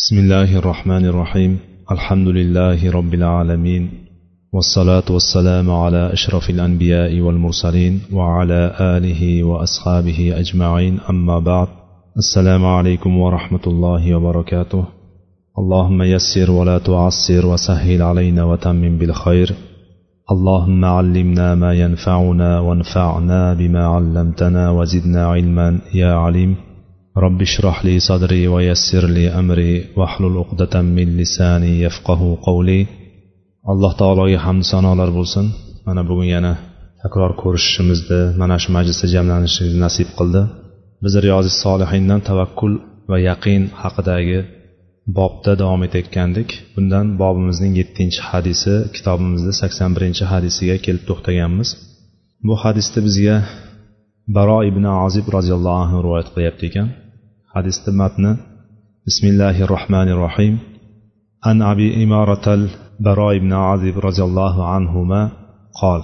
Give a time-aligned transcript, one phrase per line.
[0.00, 1.58] بسم الله الرحمن الرحيم
[1.90, 3.90] الحمد لله رب العالمين
[4.52, 11.68] والصلاة والسلام على أشرف الأنبياء والمرسلين وعلى آله وأصحابه أجمعين أما بعد
[12.16, 14.84] السلام عليكم ورحمة الله وبركاته
[15.58, 19.54] اللهم يسر ولا تعسر وسهل علينا وتمم بالخير
[20.30, 26.56] اللهم علمنا ما ينفعنا وانفعنا بما علمتنا وزدنا علما يا عليم
[27.25, 32.81] رب اشرح لي صدري ويسر لي أمري واحلل عقدة من لساني يفقه قولي
[33.71, 35.45] alloh taologa hamd sanolar bo'lsin
[35.87, 36.53] mana bugun yana
[37.01, 40.41] takror ko'rishishimizni mana shu majlisda jamlanishimizni nasib qildi
[41.03, 42.73] biz riyozi solihindan tavakkul
[43.11, 44.39] va yaqin haqidagi
[45.17, 51.69] bobda davom etayotgandik bundan bobimizning yettinchi hadisi kitobimizda sakson birinchi hadisiga kelib to'xtaganmiz
[52.47, 53.37] bu hadisda bizga
[54.37, 56.87] baro ibn azib roziyallohu anhu rivoyat qilyapti ekan
[57.54, 58.32] Hadisni matni
[59.06, 60.54] bismillahi rohmanir rohim
[61.50, 62.62] an abi imaratal
[63.00, 65.30] براء بن عازب رضي الله عنهما
[65.82, 66.02] قال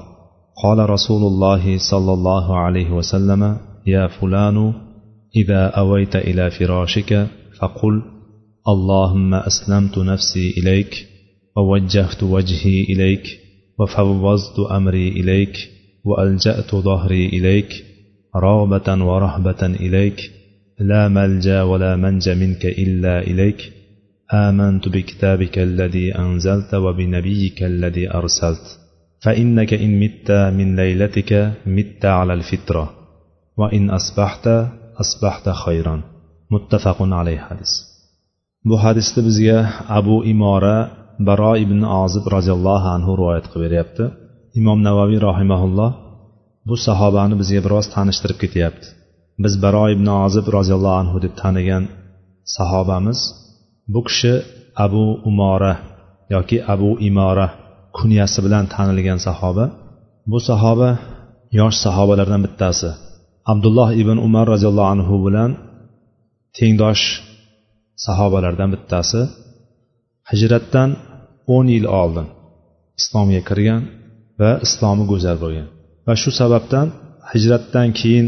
[0.63, 4.73] قال رسول الله صلى الله عليه وسلم يا فلان
[5.37, 7.27] إذا أويت إلى فراشك
[7.61, 8.03] فقل
[8.69, 10.93] اللهم أسلمت نفسي إليك
[11.57, 13.27] ووجهت وجهي إليك
[13.79, 15.57] وفوضت أمري إليك
[16.05, 17.71] وألجأت ظهري إليك
[18.37, 20.19] رغبة ورهبة إليك
[20.81, 23.73] لا ملجا ولا منج منك إلا إليك
[24.35, 28.67] آمنت بكتابك الذي أنزلت وبنبيك الذي أرسلت
[29.25, 32.91] فإنك إن مت من ليلتك مت على الفطرة
[33.57, 34.49] وإن أصبحت
[35.01, 36.03] أصبحت خيرا
[36.51, 37.73] متفق عليه حديث
[38.69, 39.59] bu hadisni bizga
[39.99, 40.77] abu imora
[41.29, 44.05] baro ibn ozib roziyallohu anhu rivoyat qilib beryapti
[44.61, 45.91] imom navaviy rahimaulloh
[46.69, 48.96] bu sahobani bizga biroz tanishtirib ketyapti
[49.43, 51.85] biz baro ibn ozib roziyallohu anhu deb tanigan
[52.57, 53.21] sahobamiz
[53.93, 54.35] bu kishi
[54.85, 55.73] abu umora
[56.35, 57.47] yoki abu imora
[57.97, 59.65] kunyasi bilan tanilgan sahoba.
[60.31, 60.91] Bu sahoba
[61.59, 62.91] yosh sahobalardan bittasi.
[63.53, 65.51] Abdulloh ibn umar roziyallohu anhu bilan
[66.57, 67.05] tengdosh
[68.07, 69.21] sahobalardan bittasi.
[70.31, 70.91] Hijratdan
[71.55, 72.27] o'n yil oldin
[73.01, 73.83] islomga kirgan
[74.41, 75.69] va islomi go'zal bo'lgan.
[76.07, 76.87] Va shu sababdan
[77.33, 78.27] hijratdan keyin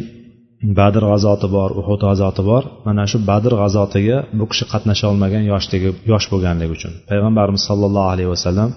[0.79, 2.63] badr g'azoti bor uhud g'azoti bor.
[2.87, 6.93] Mana shu badr g'azotiga bu kishi qatnasha olmagan yoshdagi yosh bo'lganligi uchun.
[7.11, 8.71] Payg'ambarimiz sollallohu alayhi vasallam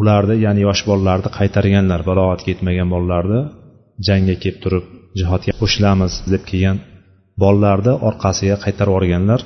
[0.00, 3.40] ularni ya'ni yosh bolalarni qaytarganlar balog'atga yetmagan bolalarni
[4.06, 4.84] jangga kelib turib
[5.18, 6.76] jihodga qo'shilamiz deb kelgan
[7.42, 9.40] bolalarni orqasiga qaytarib yuborganlar.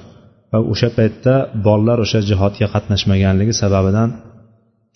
[0.52, 1.34] Va o'sha paytda
[1.66, 4.08] bolalar o'sha jihodga qatnashmaganligi sababidan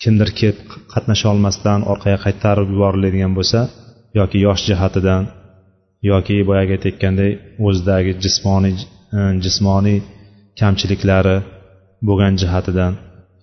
[0.03, 0.59] kimdir kelib
[0.93, 3.59] qatnasha olmasdan orqaga qaytarib yuboriladigan bo'lsa
[4.19, 5.23] yoki yosh jihatidan
[6.07, 7.31] yoki boyagi aytayotganday
[7.67, 8.75] o'zidagi jismoniy
[9.17, 9.99] e, jismoniy
[10.59, 11.37] kamchiliklari
[12.07, 12.93] bo'lgan jihatidan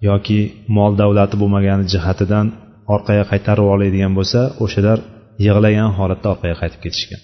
[0.08, 0.40] yoki
[0.76, 2.46] mol davlati bo'lmagani jihatidan
[2.94, 4.98] orqaga qaytarib oladigan bo'lsa o'shalar
[5.44, 7.20] yig'lagan holatda orqaga qaytib ketishgan.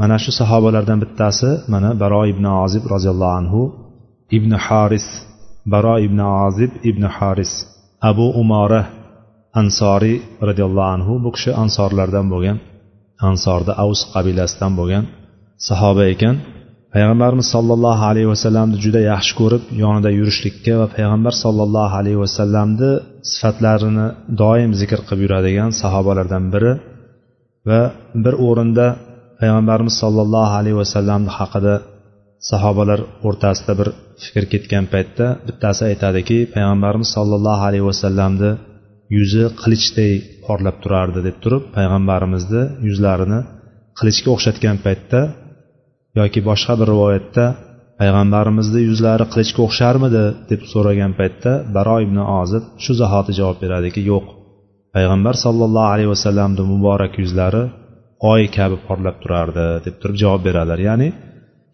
[0.00, 3.62] Mana shu sahobalardan bittasi mana baro ibn ozib roziyallohu anhu
[4.36, 5.06] ibn haris
[5.72, 7.52] baro ibn ozib ibn haris
[8.10, 8.82] abu umora
[9.60, 10.16] ansoriy
[10.48, 12.58] roziyallohu anhu bu kishi ansorlardan bo'lgan.
[13.28, 15.04] Ansorda avs qabilasidan bo'lgan
[15.68, 16.36] sahoba ekan.
[16.94, 22.90] Payg'ambarimiz sollallohu alayhi vasallamni juda yaxshi ko'rib yonida yurishlikka va payg'ambar sollallohu alayhi vasallamni
[23.32, 24.06] sifatlarini
[24.42, 26.72] doim zikr qilib yuradigan sahobalardan biri
[27.68, 27.80] va
[28.24, 28.86] bir o'rinda
[29.40, 31.74] payg'ambarimiz sollallohu alayhi vasallam haqida
[32.50, 33.88] sahobalar o'rtasida bir
[34.24, 38.50] fikr ketgan paytda bittasi aytadiki payg'ambarimiz sollallohu alayhi vasallamni
[39.16, 40.12] yuzi qilichday
[40.48, 43.40] porlab turardi deb turib payg'ambarimizni yuzlarini
[43.98, 45.20] qilichga o'xshatgan paytda
[46.20, 47.44] yoki boshqa bir rivoyatda
[48.00, 54.24] payg'ambarimizni yuzlari qilichga o'xsharmidi deb so'ragan paytda baro ibn ozib shu zahoti javob beradiki yo'q.
[54.94, 57.62] Payg'ambar sollallohu alayhi vasallamni muborak yuzlari
[58.32, 61.08] oy kabi porlab turardi deb turib javob beradilar ya'ni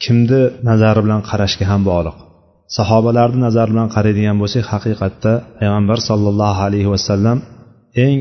[0.04, 2.16] kimni nazari bilan qarashga ham bog'liq.
[2.76, 7.38] Sahobalarni nazari bilan qaraydigan bo'lsak haqiqatda payg'ambar sollallohu alayhi vasallam
[8.04, 8.16] eng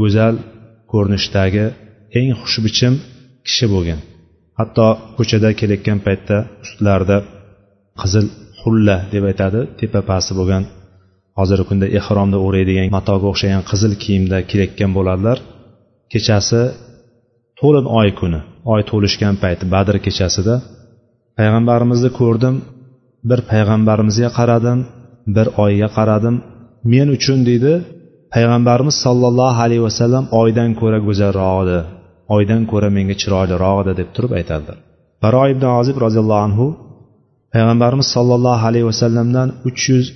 [0.00, 0.34] go'zal
[0.92, 1.64] ko'rinishdagi
[2.18, 2.94] eng xushbichim
[3.46, 4.00] kishi bo'lgan.
[4.58, 4.86] Hatto
[5.16, 7.18] ko'chada kelayotgan paytda ustlarida
[8.00, 8.26] qizil
[8.60, 10.62] xulla deb aytadi tepa pasti bo'lgan.
[11.38, 15.38] Hozirgi kunda ehromda o'raydigan matoga o'xshagan qizil kiyimda kelayotgan bo'ladilar
[16.12, 16.62] kechasi
[17.60, 18.40] to'lin oy kuni
[18.72, 20.54] oy to'lishgan payti badr kechasida
[21.38, 22.54] payg'ambarimizni ko'rdim
[23.30, 24.78] bir payg'ambarimizga qaradim
[25.36, 26.36] bir oyga qaradim.
[26.92, 27.72] Men uchun deydi
[28.34, 31.78] payg'ambarimiz sollallohu alayhi vasallam oydan ko'ra go'zalroq edi.
[32.36, 34.78] Oydan ko'ra menga chiroyliroq edi deb turib aytadilar
[35.24, 36.66] baro ibn ozib roziyallohu anhu
[37.54, 40.06] payg'ambarimiz sollallohu alayhi vasallamdan uch yuz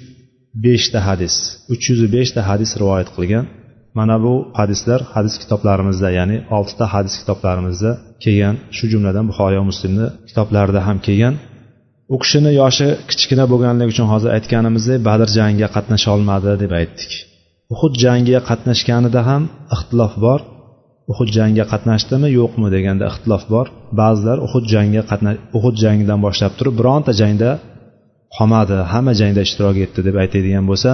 [0.67, 1.35] beshta hadis
[1.75, 3.47] uch yuz beshta hadis rivoyat qilgan.
[3.99, 7.91] Mana bu hadislar hadis kitoblarimizda ya'ni oltita hadis kitoblarimizda
[8.25, 8.55] kelgan.
[8.77, 11.35] Shu jumladan buxoriy va muslimni kitoblarida ham kelgan.
[12.15, 17.13] U kishini yoshi kichkina bo'lganligi uchun hozir aytganimizdek badr jangiga qatnasha olmadi deb aytdik.
[17.75, 19.43] Uhud jangiga qatnashganida ham
[19.75, 20.41] ixtilof bor.
[21.13, 23.67] Uhud jangiga qatnashdimi yo'qmi deganda ixtilof bor.
[24.01, 27.51] Ba'zilar uhud jangiga qatna uhud jangidan boshlab turib bironta jangda
[28.37, 28.77] qolmadi.
[28.93, 30.91] Hamma jangda ishtirok etdi deb aytadigan bo'lsa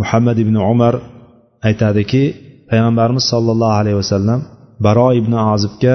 [0.00, 0.94] muhammad ibn umar
[1.68, 2.22] aytadiki
[2.70, 4.40] payg'ambarimiz sollallohu alayhi vasallam
[4.86, 5.94] baro ibn azibga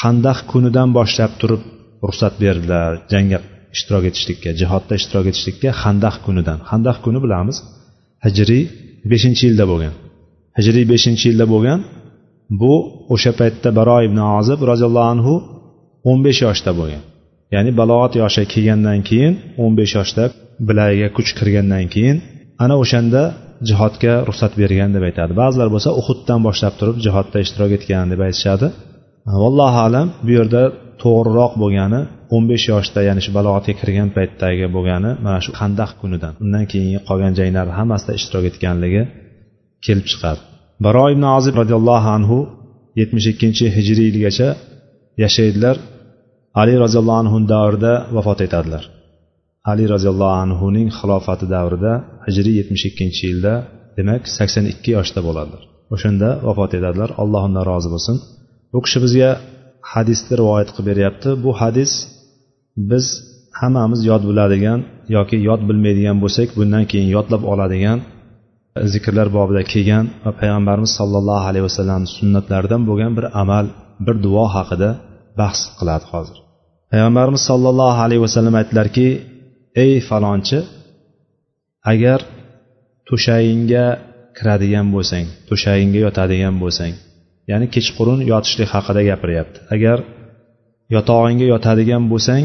[0.00, 1.62] handaq kunidan boshlab turib
[2.06, 3.38] ruxsat berdilar jangga
[3.76, 6.58] ishtirok etishlikka jihodda ishtirok etishlikka handaq kunidan.
[6.70, 7.56] Handaq kuni bilamiz
[8.26, 8.64] hijriy
[9.10, 9.94] beshinchi yilda bo'lgan.
[10.58, 11.80] Hijriy beshinchi yilda bo'lgan.
[12.60, 12.74] Bu
[13.14, 15.34] o'sha paytda baro ibn ozib roziyallohu anhu
[16.10, 17.02] o'n besh yoshda bo'lgan.
[17.54, 20.24] Ya'ni balog'at yoshiga kelgandan keyin o'n besh yoshda
[20.68, 22.16] bilagiga kuch kirgandan keyin
[22.64, 23.22] ana o'shanda
[23.68, 25.32] jihodga ruxsat bergan deb aytadi.
[25.42, 28.66] Ba'zilar bo'lsa uhuddan boshlab turib jihodda ishtirok etgan deb aytishadi.
[29.42, 30.62] Vallohu alam bu yerda
[31.02, 32.00] to'g'riroq bo'lgani
[32.34, 36.32] o'n besh yoshda ya'ni shu balog'atga kirgan paytdagi bo'lgani mana shu qandaq kunidan.
[36.44, 39.02] Undan keyingi qolgan janglar hammasida ishtirok etganligi
[39.86, 40.40] kelib chiqadi.
[40.84, 42.38] Baro ibn azib roziyallohu anhu
[43.00, 44.48] yetmish ikkinchi hijriy yilgacha
[45.24, 45.76] yashaydilar.
[46.60, 48.84] Ali roziyallohu anhu davrida vafot etadilar.
[49.70, 51.92] Ali roziyallohu anhuning xilofati davrida
[52.26, 53.54] hijriy yetmish ikkinchi yilda
[53.98, 55.62] demak sakson ikki yoshda bo'ladilar.
[55.94, 57.10] O'shanda vafot etadilar.
[57.22, 58.16] Alloh undan rozi bo'lsin.
[58.72, 59.30] Bu kishi bizga
[59.92, 61.28] hadisni rivoyat qilib beryapti.
[61.44, 61.92] Bu hadis
[62.90, 63.06] biz
[63.60, 64.80] hammamiz yod biladigan
[65.16, 67.98] yoki yod bilmaydigan bo'lsak bundan keyin yodlab oladigan
[68.78, 73.66] e, zikrlar bobida kelgan va payg'ambarimiz sollallohu alayhi vasallam sunnatlaridan bo'lgan bir amal
[74.06, 74.90] bir duo haqida
[75.40, 76.36] bahs qiladi hozir.
[76.92, 79.06] Payg'ambarimiz sollallohu alayhi vasallam aytdilarki
[79.84, 80.58] ey falonchi
[81.92, 82.20] agar
[83.08, 83.86] to'shagingga
[84.36, 86.92] kiradigan bo'lsang to'shagingga yotadigan bo'lsang
[87.50, 89.58] ya'ni kechqurun yotishlik haqida gapiryapti.
[89.74, 89.98] Agar
[90.94, 92.44] yotog'ingga yotadigan bo'lsang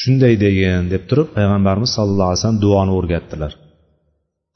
[0.00, 3.52] shunday degin deb turib payg'ambarimiz sallallohu alayhi vasallam duoni o'rgatdilar.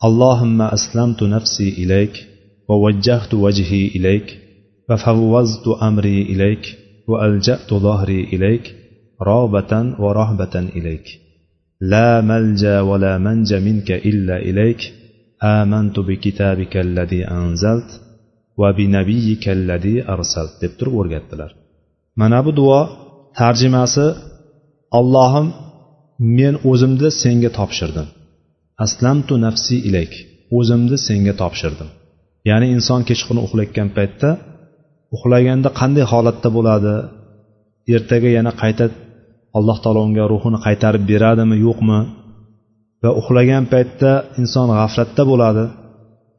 [0.07, 2.15] Allohimma aslamtu nafsi ilayk
[2.69, 4.27] va vajjahtu vajhi ilayk
[4.89, 6.65] va favvaztu amri ilayk
[7.11, 8.65] va aljatu zohri ilayk
[9.29, 11.07] robatan va rohbatan ilayk.
[11.93, 14.81] La malja va la manja minka illa ilayk.
[15.59, 17.89] Amantu bi kitabika allazi anzalt.
[18.61, 21.51] va binabiyi kalladi arsal deb turib o'rgatdilar.
[22.21, 22.81] Mana bu duo
[23.41, 24.07] tarjimasi
[24.99, 25.49] allohim
[26.39, 28.09] men o'zimni senga topshirdim.
[28.85, 30.13] Aslamtu nafsi ilayk
[30.59, 31.89] o'zimni senga topshirdim.
[32.49, 34.31] Ya'ni inson kechqurun uxlayotgan paytda
[35.15, 36.95] uxlaganda qanday holatda bo'ladi?
[37.97, 38.85] Ertaga yana qayta
[39.59, 41.99] alloh taolo unga ruhini qaytarib beradimi yo'qmi?
[43.03, 44.11] Va uxlagan paytda
[44.41, 45.65] inson g'aflatda bo'ladi.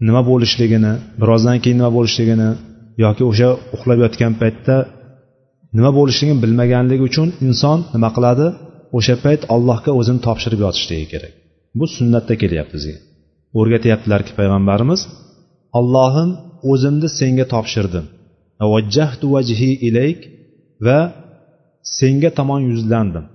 [0.08, 2.50] Nima bo'lishligini birozdan keyin nima bo'lishligini
[3.04, 4.76] yoki o'sha uxlab yotgan paytda
[5.78, 8.48] nima bo'lishligini bilmaganligi uchun inson nima qiladi?
[8.98, 11.34] O'sha payt allohga o'zini topshirib yotishligi kerak.
[11.80, 12.98] Bu sunnatda kelyapti bizga.
[13.60, 15.02] O'rgatyaptilarki payg'ambarimiz
[15.80, 16.30] allohim
[16.72, 18.06] o'zimni senga topshirdim.
[19.34, 20.20] Vajhi ilayk
[20.86, 21.00] va
[22.00, 23.26] senga tomon yuzlandim.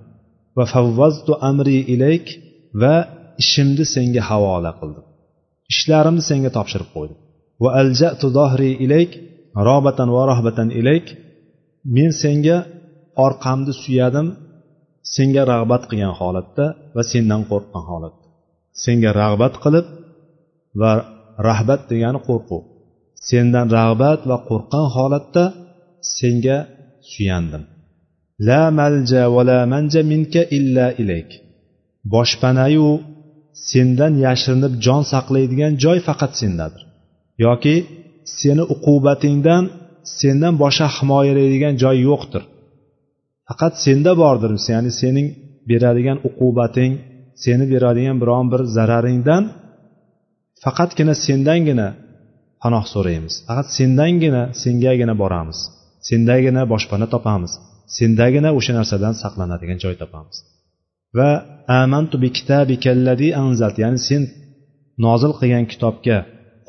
[0.57, 2.25] Va favvaztu amri ilayk
[2.81, 2.95] va
[3.43, 5.06] ishimni senga havola qildim.
[5.73, 7.17] Ishlarimni senga topshirib qo'ydim.
[7.63, 9.11] Va aljatu zohri ilayk
[9.67, 11.07] robatan va rohbatan ilayk.
[11.95, 12.57] Men senga
[13.25, 14.27] orqamni suyadim
[15.15, 18.25] senga rag'bat qilgan holatda va sendan qo'rqqan holatda.
[18.83, 19.87] Senga rag'bat qilib
[20.81, 20.91] va
[21.47, 22.63] rahbat degani qo'rquv.
[23.29, 25.43] Sendan rag'bat va qo'rqqan holatda
[26.17, 26.57] senga
[27.11, 27.63] suyandim.
[28.47, 31.29] La malja va la manja minka illa ilayk.
[32.13, 32.89] Boshpanayu
[33.71, 36.83] sendan yashirinib jon saqlaydigan joy faqat sendadir.
[37.45, 37.75] Yoki
[38.39, 39.63] seni uqubatingdan
[40.19, 42.43] sendan boshqa himoyalaydigan joy yo'qdir.
[43.49, 45.27] Faqat senda bordir ya'ni sening
[45.69, 46.91] beradigan uqubating
[47.43, 49.43] seni beradigan biron bir zararingdan
[50.63, 51.87] faqatgina sendangina
[52.61, 53.33] panoh so'raymiz.
[53.47, 55.59] Faqat sendangina sengagina boramiz.
[56.09, 57.51] Sendagina boshpana topamiz.
[57.97, 60.37] Sendagina o'sha narsadan saqlanadigan joy topamiz.
[61.17, 61.29] Va
[61.81, 64.23] amantu bi kitabikallazi anzalt ya'ni sen
[65.05, 66.17] nozil qilgan kitobga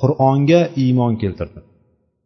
[0.01, 1.65] qur'onga iymon keltirdim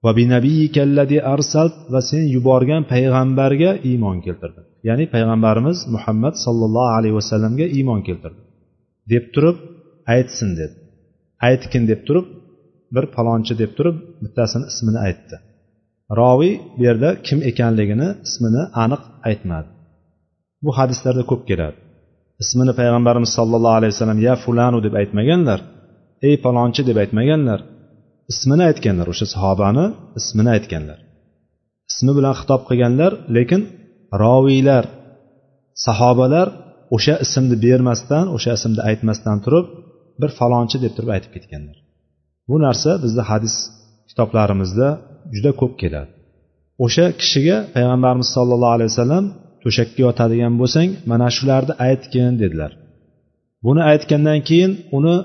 [0.04, 7.16] va bi nabiyyikallazi arsalt va sen yuborgan payg'ambarga iymon keltirdim ya'ni payg'ambarimiz muhammad sollallohu alayhi
[7.21, 8.45] vasallamga iymon keltirdim
[9.12, 9.59] deb turib
[10.14, 10.75] aytsin dedi.
[11.49, 12.26] Aytgin deb turib
[12.95, 15.37] bir palonchi deb turib bittasini ismini aytdi.
[16.19, 19.69] Roviy bu yerda kim ekanligini ismini aniq aytmadi.
[20.64, 21.78] Bu hadislarda ko'p keladi.
[22.43, 25.61] Ismini payg'ambarimiz sollallohu alayhi vasallam ya fulanu deb aytmaganlar
[26.29, 27.61] ey palonchi deb aytmaganlar
[28.33, 29.87] ismini aytganlar o'sha sahobani
[30.21, 30.99] ismini aytganlar.
[31.91, 33.63] Ismi bilan xitob qilganlar lekin
[34.23, 34.85] roviylar
[35.87, 36.49] sahobalar
[36.97, 39.67] o'sha ismni bermasdan o'sha ismni aytmasdan turib
[40.21, 41.77] bir falonchi deb turib aytib ketganlar.
[42.49, 43.55] Bu narsa bizni hadis
[44.11, 44.89] kitoblarimizda
[45.35, 46.11] juda ko'p keladi.
[46.85, 49.25] O'sha kishiga payg'ambarimiz sollallohu alayhi vasallam
[49.62, 52.73] to'shakka yotadigan bo'lsang mana shularni aytgin dedilar.
[53.64, 55.16] Buni aytgandan keyin uni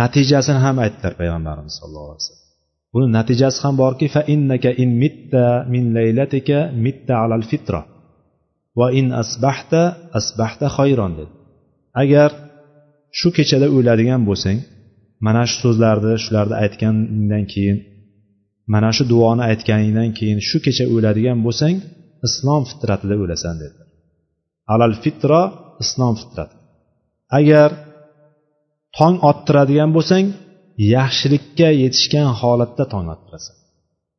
[0.00, 2.46] natijasini ham aytdilar payg'ambarimiz sallallohu alayhi vasallam.
[2.94, 7.80] Buni natijasi ham borki fa innaka in mitta min laylatika mitta alal fitra.
[8.78, 9.82] Va in asbahta
[10.18, 11.32] asbahta xayron dedi.
[12.02, 12.30] Agar
[13.18, 14.58] shu kechada o'ladigan bo'lsang
[15.26, 17.78] mana shu so'zlarni shularni aytganingdan keyin
[18.72, 21.74] mana shu duoni aytganingdan keyin shu kecha o'ladigan bo'lsang
[22.26, 23.88] islom fitratida o'lasan dedilar
[24.74, 25.40] alal fitro
[25.84, 26.56] islom fitrati.
[27.38, 27.70] Agar
[28.98, 30.26] tong ottiradigan bo'lsang
[30.94, 33.56] yaxshilikka yetishgan holatda tong ottirasan.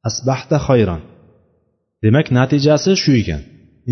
[0.09, 1.01] Asbahda xayron
[2.03, 3.41] demak natijasi shu ekan.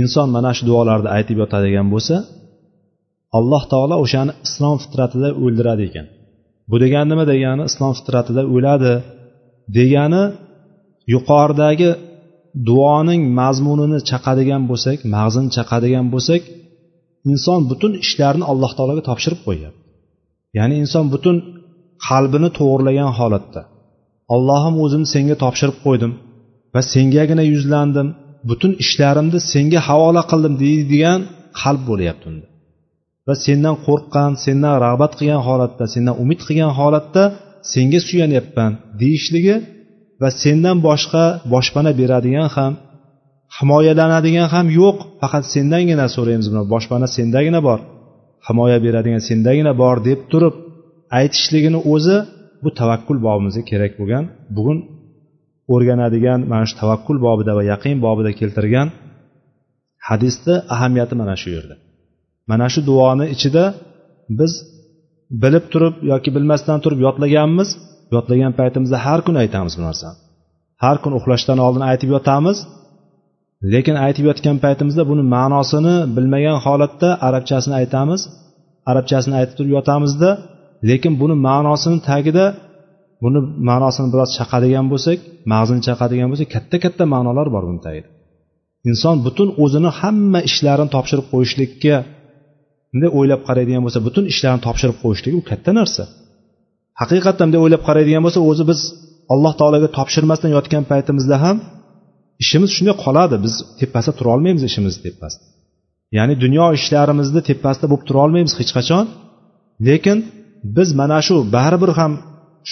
[0.02, 2.16] Inson mana shu duolarni aytib yotadigan bo'lsa
[3.38, 6.08] alloh taolo o'shani islom fitratida o'ldiradi ekan.
[6.70, 7.64] Bu degani nima degani?
[7.70, 8.94] Islom fitratida o'ladi
[9.78, 10.24] degani
[11.14, 11.90] yuqoridagi
[12.68, 16.42] duoning mazmunini chaqadigan bo'lsak mag'zini chaqadigan bo'lsak
[17.32, 19.82] inson butun ishlarini alloh taologa topshirib qo'yyapti.
[20.58, 21.36] Ya'ni inson butun
[22.08, 23.62] qalbini to'g'irlagan holatda.
[24.36, 26.12] Allohim o'zimni senga topshirib qo'ydim
[26.74, 28.08] va sengagina yuzlandim
[28.50, 31.20] butun ishlarimni senga havola qildim deydigan
[31.62, 32.48] qalb bo'lyapti unda.
[33.28, 37.24] Va sendan qo'rqqan sendan rag'bat qilgan holatda sendan umid qilgan holatda
[37.74, 38.72] senga suyanyapman
[39.02, 39.56] deyishligi
[40.22, 42.74] va sendan boshqa boshpana beradigan ham
[43.58, 44.98] himoyalanadigan ham yo'q.
[45.22, 46.64] Faqat sendangina so'raymiz buni.
[46.74, 47.80] Boshpana sendagina bor.
[48.48, 50.56] Himoya beradigan sendagina bor deb turib
[51.20, 52.18] aytishligini o'zi
[52.64, 54.24] bu tavakkul bobimizga kerak bo'lgan
[54.58, 54.78] bugun
[55.74, 58.88] o'rganadigan mana shu tavakkul bobida va yaqin bobida keltirgan
[60.08, 61.76] hadisni ahamiyati mana shu yerda.
[62.52, 63.64] Mana shu duoni ichida
[64.40, 64.52] biz
[65.44, 67.70] bilib turib yoki bilmasdan turib yodlaganmiz.
[68.16, 70.18] Yodlagan paytimizda har kuni aytamiz bu narsani.
[70.84, 72.58] Har kun uxlashdan oldin aytib yotamiz
[73.74, 78.22] lekin aytib yotgan paytimizda buni ma'nosini bilmagan holatda arabchasini aytamiz
[78.92, 80.30] arabchasini aytib turib yotamizda
[80.90, 82.46] lekin buni ma'nosini tagida
[83.24, 85.18] buni ma'nosini biroz chaqadigan bo'lsak
[85.54, 88.10] mag'zini chaqadigan bo'lsak katta katta ma'nolar bor buni tagida.
[88.90, 91.96] Inson butun o'zini hamma ishlarini topshirib qo'yishlikka
[92.92, 96.04] bunday o'ylab qaraydigan bo'lsa butun ishlarini topshirib qo'yishlik bu katta narsa.
[97.02, 98.80] Haqiqatdan deb o'ylab qaraydigan bo'lsa o'zi biz
[99.34, 101.58] alloh taologa topshirmasdan yotgan paytimizda ham
[102.44, 103.36] ishimiz shunday qoladi.
[103.46, 105.46] Biz tepasida turolmaymiz ishimizni tepasida
[106.18, 109.06] ya'ni dunyo ishlarimizni tepasida bo'lib turolmaymiz hech qachon.
[109.88, 110.18] Lekin
[110.78, 112.14] biz mana shu baribir ham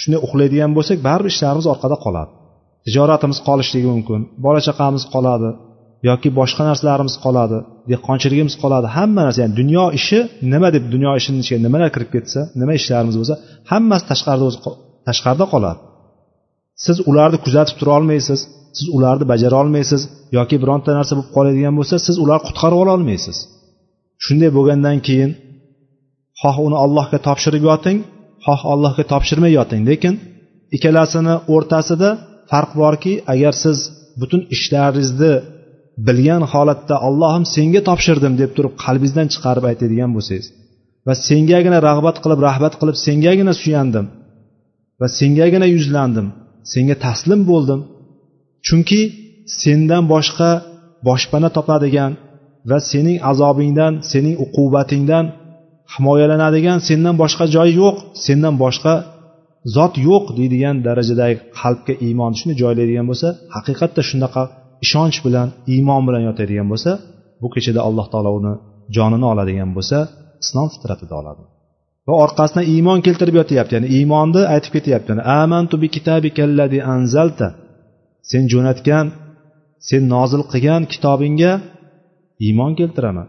[0.00, 2.30] shunday uxlaydigan bo'lsak baribir ishlarimiz orqada qoladi.
[2.86, 5.50] Tijoratimiz qolishligi mumkin bola chaqamiz qoladi
[6.08, 7.58] yoki boshqa narsalarimiz qoladi.
[7.90, 8.86] Dehqonchiligimiz qoladi.
[8.96, 10.18] Hamma narsa ya'ni dunyo ishi
[10.52, 13.34] nima deb dunyo ishini ichiga nimalar kirib ketsa nima ishlarimiz bo'lsa
[13.70, 14.58] hammasi tashqarida o'zi
[15.08, 15.80] tashqarida qoladi.
[16.84, 18.40] Siz ularni kuzatib tura olmaysiz
[18.78, 20.02] siz ularni bajara olmaysiz
[20.36, 23.36] yoki bironta narsa bo'lib qoladigan bo'lsa siz ularni qutqarib ola olmaysiz.
[24.24, 25.30] Shunday bo'lgandan keyin
[26.40, 27.98] xoh uni allohga topshirib yoting
[28.46, 29.82] xoh allohga topshirmay yoting.
[29.90, 30.14] Lekin
[30.76, 32.10] ikkalasini o'rtasida
[32.50, 33.78] farq borki agar siz
[34.20, 35.32] butun ishlaringizni
[36.06, 40.46] bilgan holatda allohim senga topshirdim deb turib qalbingizdan chiqarib aytadigan bo'lsangiz
[41.06, 44.06] va sengagina rag'bat qilib rahbat qilib sengagina suyandim
[45.00, 46.26] va sengagina yuzlandim
[46.72, 47.80] senga taslim bo'ldim.
[48.66, 49.00] Chunki
[49.62, 50.50] sendan boshqa
[51.08, 52.12] boshpana topadigan
[52.70, 55.24] va sening azobingdan sening uqubatingdan
[55.94, 58.94] himoyalanadigan sendan boshqa joy yo'q sendan boshqa
[59.76, 64.42] zot yo'q deydigan darajadagi qalbga iymon shuni joylaydigan bo'lsa haqiqatda shunaqa
[64.84, 66.90] ishonch bilan iymon bilan yotadigan bo'lsa
[67.42, 68.54] bu kechada alloh taolo uni
[68.96, 69.98] jonini oladigan bo'lsa
[70.42, 71.42] islom fitratida oladi.
[72.06, 77.48] Va orqasidan iymon keltirib yotyapti ya'ni iymonni aytib ketyapti amantu bi kitabikalladi anzalta
[78.30, 79.06] sen jo'natgan
[79.88, 81.52] sen nozil qilgan kitobingga
[82.46, 83.28] iymon keltiraman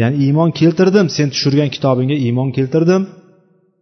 [0.00, 3.02] ya'ni iymon keltirdim sen tushirgan kitobingga iymon keltirdim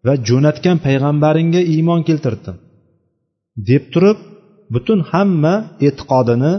[0.06, 2.56] va jo'natgan payg'ambaringga iymon keltirdim
[3.68, 4.18] deb turib
[4.75, 5.55] butun hamma
[5.87, 6.53] e'tiqodini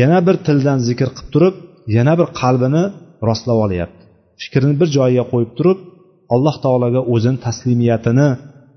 [0.00, 1.54] yana bir tildan zikr qilib turib
[1.96, 2.84] yana bir qalbini
[3.28, 4.02] rostlab olyapti.
[4.42, 5.78] Fikrini bir joyiga qo'yib turib
[6.34, 8.28] alloh taologa o'zini taslimiyatini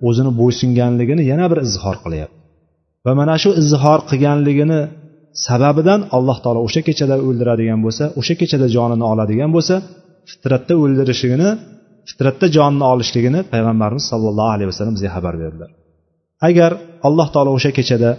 [0.08, 2.38] o'zini bo'ysunganligini yana bir izhor qilyapti.
[3.06, 4.82] Va mana shu izhor qilganligini
[5.48, 9.76] sababidan alloh taolo o'sha kechada o'ldiradigan bo'lsa o'sha kechada jonini oladigan bo'lsa
[10.30, 11.50] fitratda o'ldirishligini
[12.10, 15.70] fitratda jonini olishligini payg'ambarimiz sollallohu alayhi vasallam bizga xabar berdilar.
[16.48, 16.72] Agar
[17.08, 18.12] alloh taolo o'sha kechada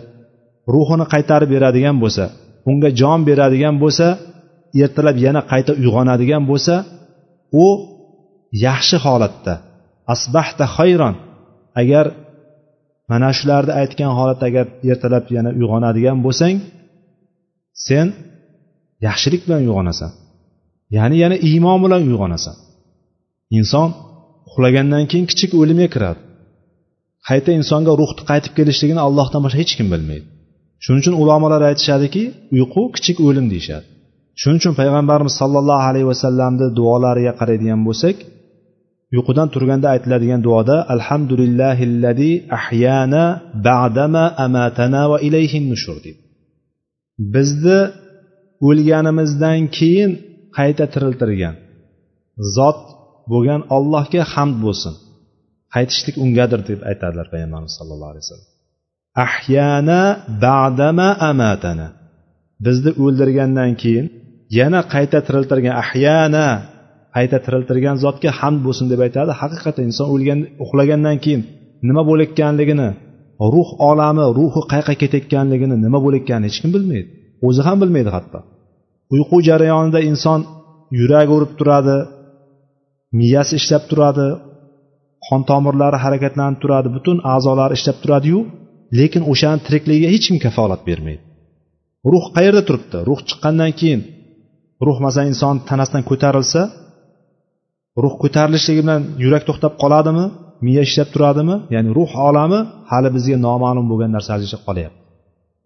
[0.74, 2.24] ruhini qaytarib beradigan bo'lsa
[2.70, 4.06] unga jon beradigan bo'lsa
[4.82, 6.74] ertalab yana qayta uyg'onadigan bo'lsa
[7.64, 7.66] u
[8.66, 9.54] yaxshi holatda.
[10.14, 11.14] Asbahta hayron.
[11.80, 12.06] Agar
[13.10, 16.54] mana shularni aytgan holatda agar ertalab yana uyg'onadigan bo'lsang
[17.86, 18.06] sen
[19.06, 20.10] yaxshilik bilan uyg'onasan.
[20.96, 22.56] Ya'ni yana iymon bilan uyg'onasan.
[23.58, 23.88] Inson
[24.48, 26.20] uxlagandan keyin kichik o'limga kiradi.
[27.30, 30.26] Qayta insonga ruhni qaytib kelishligini allohdan boshqa hech kim bilmaydi.
[30.84, 32.22] Shuning uchun ulamolar aytishadiki
[32.56, 33.87] uyqu kichik o'lim deyishadi.
[34.40, 38.16] Shuning uchun payg'ambarimiz sollallohu alayhi vasallamni duolariga qaraydigan bo'lsak
[39.14, 43.25] uyqudan turganda aytiladigan duoda alhamdulillahillazi ahyana
[43.68, 46.20] ba'dama amatana va ilayhin nushur deydi.
[47.34, 47.80] Bizni
[48.68, 50.10] o'lganimizdan keyin
[50.58, 51.54] qayta tiriltirgan
[52.56, 52.80] zot
[53.32, 54.94] bo'lgan ollohga hamd bo'lsin.
[55.74, 58.48] Qaytishlik ungadir deb aytadilar payg'ambarimiz sallallohu alayhi vasallam.
[59.26, 60.00] Ahyana
[60.44, 61.88] ba'dama amatana.
[62.64, 64.06] Bizni o'ldirgandan keyin
[64.58, 66.46] yana qayta tiriltirgan ahyana
[67.16, 69.30] qayta tiriltirgan zotga hamd bo'lsin deb aytadi.
[69.42, 71.42] Haqiqatdan inson o'lgan uxlagandan keyin
[71.88, 72.88] nima bo'layotganligini
[73.54, 77.08] ruh olami ruhi qayerqa ketayotganligini nima bo'layotganini hech kim bilmaydi.
[77.46, 78.38] O'zi ham bilmaydi hatto.
[79.14, 80.40] Uyqu jarayonida inson
[80.98, 81.96] yuragi urib turadi
[83.18, 84.26] miyasi ishlab turadi
[85.26, 88.40] qon tomirlari harakatlanib turadi butun a'zolari ishlab turadiyu
[88.98, 91.22] lekin o'shani tirikligiga hech kim kafolat bermaydi.
[92.12, 92.98] Ruh qayerda turibdi?
[93.08, 94.00] Ruh chiqqandan keyin.
[94.86, 96.62] Ruh masalan inson tanasidan ko'tarilsa
[98.02, 100.26] ruh ko'tarilishligi bilan yurak to'xtab qoladimi?
[100.66, 101.56] Miya ishlab turadimi?
[101.74, 102.58] Ya'ni ruh olami
[102.90, 104.98] hali bizga noma'lum bo'lgan narsalarcha qolyapti.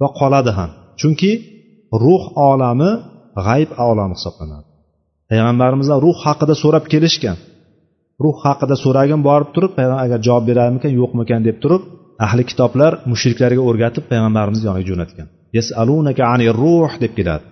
[0.01, 0.71] Va qoladi ham.
[1.01, 1.33] Chunki
[2.05, 2.91] ruh olami
[3.47, 4.67] g'ayb olami hisoblanadi.
[5.31, 7.37] Payg'ambarimizdan ruh haqida so'rab kelishgan.
[8.23, 11.83] Ruh haqida so'ragim borib turib payg'ambar agar javob berarmikan yo'qmikan deb turib
[12.27, 15.27] ahli kitoblar mushriklarga o'rgatib payg'ambarimiz yoniga jo'natgan.
[15.59, 17.45] Yasalunaka ani ruh deb keladi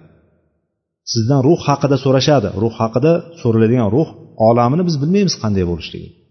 [1.13, 2.49] sizdan ruh haqida so'rashadi.
[2.63, 4.09] Ruh haqida so'raladigan ruh
[4.49, 6.23] olamini biz bilmaymiz qanday bo'lishligini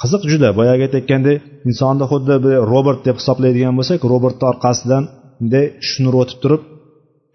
[0.00, 5.04] qiziq juda boyagi aytayotgandek insonni xuddi bir robert deb hisoblaydigan bo'lsak robertni orqasidan
[5.38, 6.62] bunday shnur o'tib turib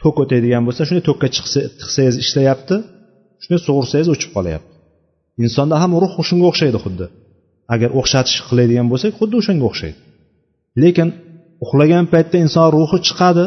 [0.02, 1.28] tok o'taydigan bo'lsa shunday tokka
[1.82, 2.76] tiqsangiz ishlayapti
[3.44, 4.72] shunday sug'ursangiz o'chib qolyapti.
[5.44, 7.06] Insonda ham ruh shunga o'xshaydi xuddi.
[7.74, 9.98] Agar o'xshatish qiladigan bo'lsak xuddi o'shanga o'xshaydi.
[10.84, 11.08] Lekin
[11.64, 13.46] uxlagan paytda inson ruhi chiqadi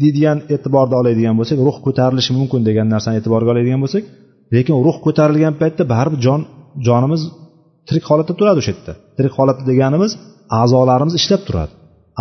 [0.00, 4.04] deydigan e'tiborda oladigan bo'lsak ruh ko'tarilishi mumkin degan narsani e'tiborga oladigan bo'lsak
[4.54, 6.40] lekin ruh ko'tarilgan paytda baribir jon
[6.86, 7.22] jonimiz
[7.88, 8.92] tirik holatda turadi o'sha yerda.
[9.16, 10.12] Tirik holatda deganimiz
[10.60, 11.72] a'zolarimiz ishlab turadi.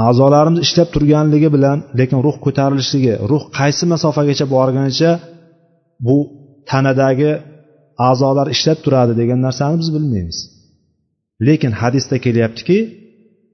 [0.08, 5.12] A'zolarimiz ishlab turganligi bilan lekin ruh ko'tarilishligi ruh qaysi masofagacha borganicha
[6.08, 6.18] bu
[6.70, 7.32] tanadagi
[8.10, 10.38] a'zolar ishlab turadi degan narsani biz bilmaymiz.
[11.48, 12.78] Lekin hadisda kelyaptiki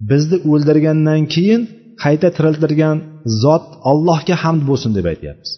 [0.10, 1.62] bizni o'ldirgandan keyin
[2.04, 2.98] qayta tiriltirgan
[3.44, 5.52] zot allohga hamd bo'lsin deb aytyapmiz.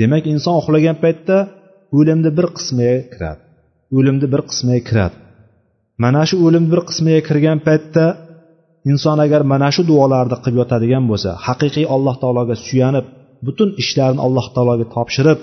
[0.00, 1.36] Demak inson uxlagan paytda
[1.98, 3.42] o'limni bir qismiga kiradi
[3.96, 5.16] o'limni bir qismiga kiradi.
[6.04, 8.04] Mana shu o'limni bir qismiga kirgan paytda
[8.90, 13.06] inson agar mana shu duolarni qilib yotadigan bo'lsa haqiqiy alloh taologa suyanib
[13.46, 15.38] butun ishlarini alloh taologa topshirib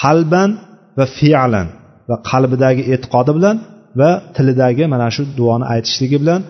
[0.00, 0.50] qalban
[0.98, 1.68] va fe'lan
[2.12, 3.56] va qalbidagi e'tiqodi bilan
[4.00, 6.40] va tilidagi mana shu duoni aytishligi bilan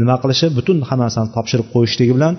[0.00, 2.34] nima qilishi butun hammasini topshirib qo'yishligi bilan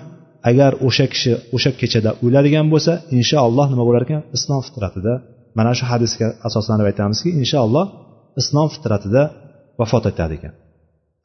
[0.49, 4.21] agar o'sha kishi o'sha kechada o'ladigan bo'lsa inshaalloh nima bo'lar ekan?
[4.37, 5.13] Islom fitratida
[5.57, 7.85] mana shu hadisga asoslanib aytamizki inshaalloh
[8.41, 9.23] islom fitratida
[9.79, 10.53] vafot etadi ekan.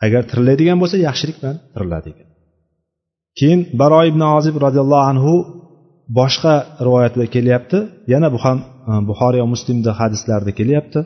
[0.06, 2.28] Agar tiriladigan bo'lsa yaxshilik bilan tiriladi ekan.
[3.38, 5.34] Keyin baro ibn ozib roziyallohu anhu
[6.18, 6.54] boshqa
[6.86, 7.78] rivoyatda kelyapti.
[8.12, 8.58] Yana bu ham
[8.90, 11.00] Э, buxoriy va muslimda hadislarda kelyapti.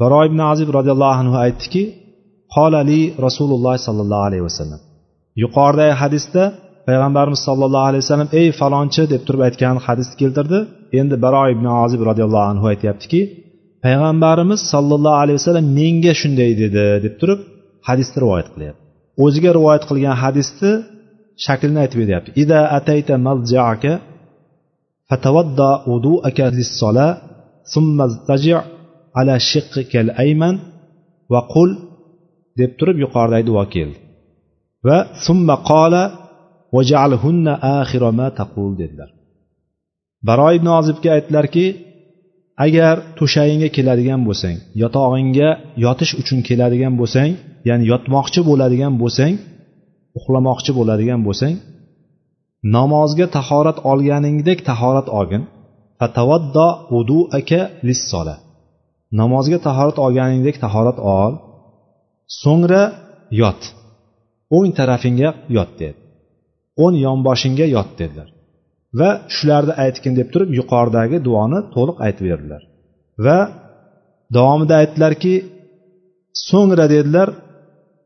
[0.00, 1.82] Baro ibn azib roziyallohu anhu aytdiki
[2.54, 4.80] qolali rasululloh sollallohu alayhi vasallam.
[5.42, 6.42] Yuqoridagi hadisda
[6.88, 10.58] payg'ambarimiz sollallohu alayhi vasallam ey falonchi deb turib aytgan hadisni keltirdi.
[11.00, 13.20] Endi baro ibn azib roziyallohu anhu aytyaptiki
[13.84, 17.40] payg'ambarimiz sollallohu alayhi vasallam menga shunday dedi deb turib
[17.88, 18.82] hadisni rivoyat qilyapti.
[19.24, 20.72] O'ziga rivoyat qilgan hadisni
[21.46, 22.30] shaklini aytib beryapti.
[22.42, 23.92] Ida atayta maljaaka
[25.14, 27.18] fatawadda وضوءك للصلاة
[27.74, 28.58] ثم اضطجع
[29.16, 30.58] على شقك shiqqikal
[31.30, 31.70] وقل
[32.58, 33.98] deb turib yuqoridagi duo keldi
[34.86, 36.02] va summa qola
[36.76, 39.10] vaj'alhunna akhira ma taqul dedilar
[40.28, 41.66] baro ibn ozibga aytdilarki
[42.66, 45.48] agar to'shag'ingga keladigan bo'lsang yotog'ingga
[45.84, 47.30] yotish uchun keladigan bo'lsang
[47.68, 49.34] ya'ni yotmoqchi bo'ladigan bo'lsang
[50.18, 51.54] uxlamoqchi bo'ladigan bo'lsang
[52.76, 55.42] namozga tahorat olganingdek tahorat olgin.
[56.00, 56.68] Fatavaddo
[57.38, 58.36] aka lissola.
[59.20, 61.32] Namozga tahorat olganingdek tahorat ol.
[62.42, 62.82] So'ngra
[63.40, 63.60] yot.
[64.56, 65.98] O'ng tarafingga yot dedi.
[66.84, 68.28] O'ng yonboshingga yot dedilar.
[68.98, 72.62] Va shularni aytgin deb turib yuqoridagi duoni to'liq aytib berdilar.
[73.26, 73.38] Va
[74.36, 75.34] davomida aytdilarki
[76.48, 77.28] so'ngra dedilar.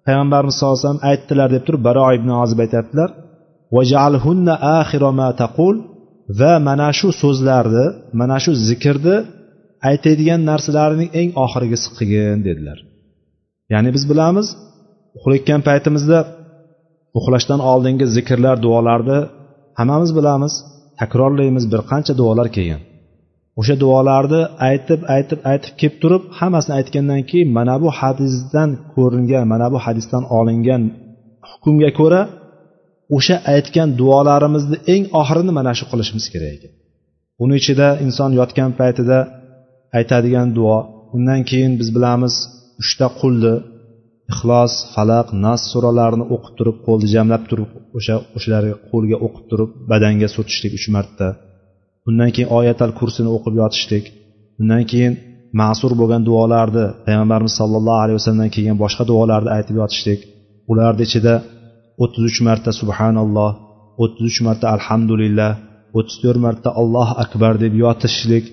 [0.07, 3.11] Payg'ambarimiz sallallohu alayhi vasallam aytdilar deb turib baro ibn ozib aytyaptilar.
[6.40, 7.87] Va mana shu so'zlarni
[8.20, 9.16] mana shu zikrni
[9.90, 12.78] aytadigan narsalarining eng oxirgisi qilgin dedilar.
[13.72, 14.46] Ya'ni biz bilamiz
[15.16, 16.18] uxlayotgan paytimizda
[17.18, 19.18] uxlashdan oldingi zikrlar duolarni
[19.78, 20.54] hammamiz bilamiz
[21.00, 22.83] takrorlaymiz bir qancha duolar kelgan.
[23.61, 29.66] O'sha duolarni aytib aytib aytib kelib turib hammasini aytgandan keyin mana bu hadisdan ko'ringan mana
[29.72, 30.83] bu hadisdan olingan
[31.50, 32.20] hukmga ko'ra
[33.16, 36.73] o'sha aytgan duolarimizni eng oxirini mana shu qilishimiz kerak ekan.
[37.38, 39.18] Buni ichida inson yotgan paytida
[39.99, 40.79] aytadigan duo
[41.16, 42.35] undan keyin biz bilamiz
[42.83, 43.55] uchta qulni
[44.33, 50.29] ixlos falaq nas suralarini o'qib turib qo'lni jamlab turib o'sha o'shalarga qo'lga o'qib turib badanga
[50.35, 51.29] surtishlik uch marta.
[52.09, 54.05] Undan keyin oyatal kursini o'qib yotishlik.
[54.61, 55.12] Undan keyin
[55.61, 60.21] ma'sur bo'lgan duolarni payg'ambarimiz sollallohu alayhi vasallamdan kelgan boshqa duolarni aytib yotishlik.
[60.71, 61.35] Ularni ichida
[62.02, 63.50] o'ttiz uch marta subhanalloh
[64.02, 65.50] o'ttiz uch marta alhamdulillah
[65.98, 68.44] o'ttiz to'rt marta allohu akbar deb yotishlik.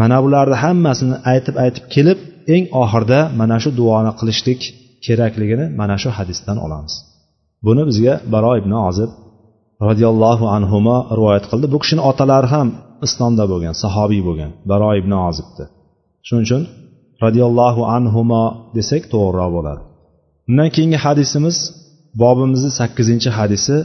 [0.00, 2.18] Mana bularni hammasini aytib aytib kelib
[2.54, 4.60] eng oxirida mana shu duoni qilishlik
[5.04, 6.94] kerakligini mana shu hadisdan olamiz.
[7.66, 9.10] Buni bizga baro ibn ozib
[9.88, 11.66] roziyallohu anhuma rivoyat qildi.
[11.74, 12.68] Bu kishini otalari ham
[13.06, 15.64] islomda bo'lgan sahobiy bo'lgan baro ibn ozibni
[16.26, 16.62] shuning uchun
[17.24, 18.42] roziyallohu anhuma
[18.76, 19.82] desak to'g'riroq bo'ladi.
[20.48, 21.56] Undan keyingi hadisimiz
[22.20, 23.78] bobimizni sakkizinchi hadisi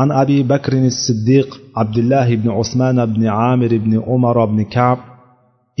[0.00, 4.98] عن أبي بكر الصديق عبد الله بن عثمان بن عامر بن عمر بن كعب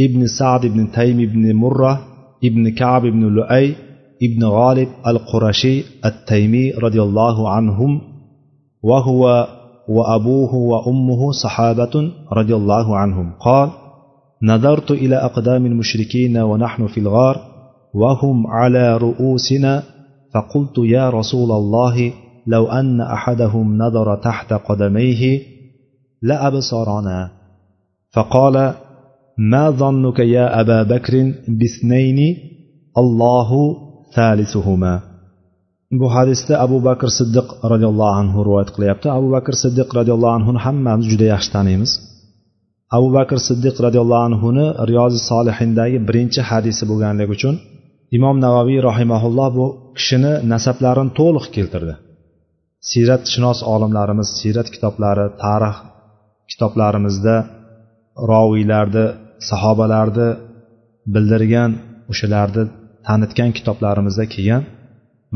[0.00, 2.00] ابن سعد بن تيم بن مرة
[2.44, 3.74] ابن كعب بن لؤي
[4.22, 8.00] ابن غالب القرشي التيمي رضي الله عنهم
[8.82, 9.48] وهو
[9.88, 11.94] وأبوه وأمه صحابة
[12.32, 13.32] رضي الله عنهم.
[13.40, 13.68] قال
[14.42, 17.36] نظرت إلى أقدام المشركين ونحن في الغار
[17.94, 19.82] وهم على رؤوسنا
[20.33, 22.13] فقلت يا رسول الله
[22.47, 25.41] لو أن أحدهم نظر تحت قدميه
[26.21, 27.29] لأبصرنا
[28.13, 28.73] فقال
[29.37, 32.37] ما ظنك يا أبا بكر باثنين
[32.97, 33.49] الله
[34.15, 35.01] ثالثهما
[35.91, 41.05] bu hadisda abu bakr siddiq roziyallohu anhu rivoyat qilyapti abu bakr siddiq roziyallohu anhuni hammamiz
[41.11, 41.91] juda yaxshi taniymiz
[42.97, 47.55] abu bakr siddiq roziyallohu anhuni riyozi solihindagi birinchi hadisi bo'lganligi uchun
[48.16, 49.66] imom navaviy rahimaulloh bu
[49.98, 51.94] kishini nasablarini to'liq keltirdi.
[52.90, 55.76] Siyratshunos olimlarimiz siyrat kitoblari tarix
[56.50, 57.36] kitoblarimizda
[58.30, 59.06] roviylarni
[59.48, 60.28] sahobalarni
[61.14, 61.70] bildirgan
[62.12, 62.64] o'shalarni
[63.06, 64.62] tanitgan kitoblarimizda kelgan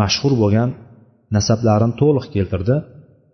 [0.00, 0.68] mashhur bo'lgan
[1.36, 2.76] nasablarini to'liq keltirdi.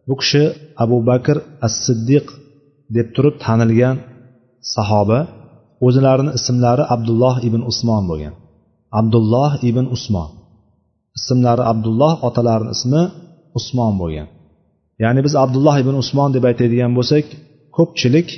[0.08, 0.44] Bu kishi
[0.84, 2.26] abu bakr as siddiq
[2.96, 3.96] deb turib tanilgan
[4.74, 5.20] sahoba
[5.86, 8.34] o'zlarini ismlari abdulloh ibn usmon bo'lgan.
[9.00, 10.28] Abdulloh ibn usmon.
[11.18, 13.02] Ismlari abdulloh otalarini ismi
[13.58, 14.28] usmon bo'lgan.
[15.02, 17.24] Ya'ni biz abdulloh ibn usmon deb aytadigan bo'lsak
[17.76, 18.28] ko'pchilik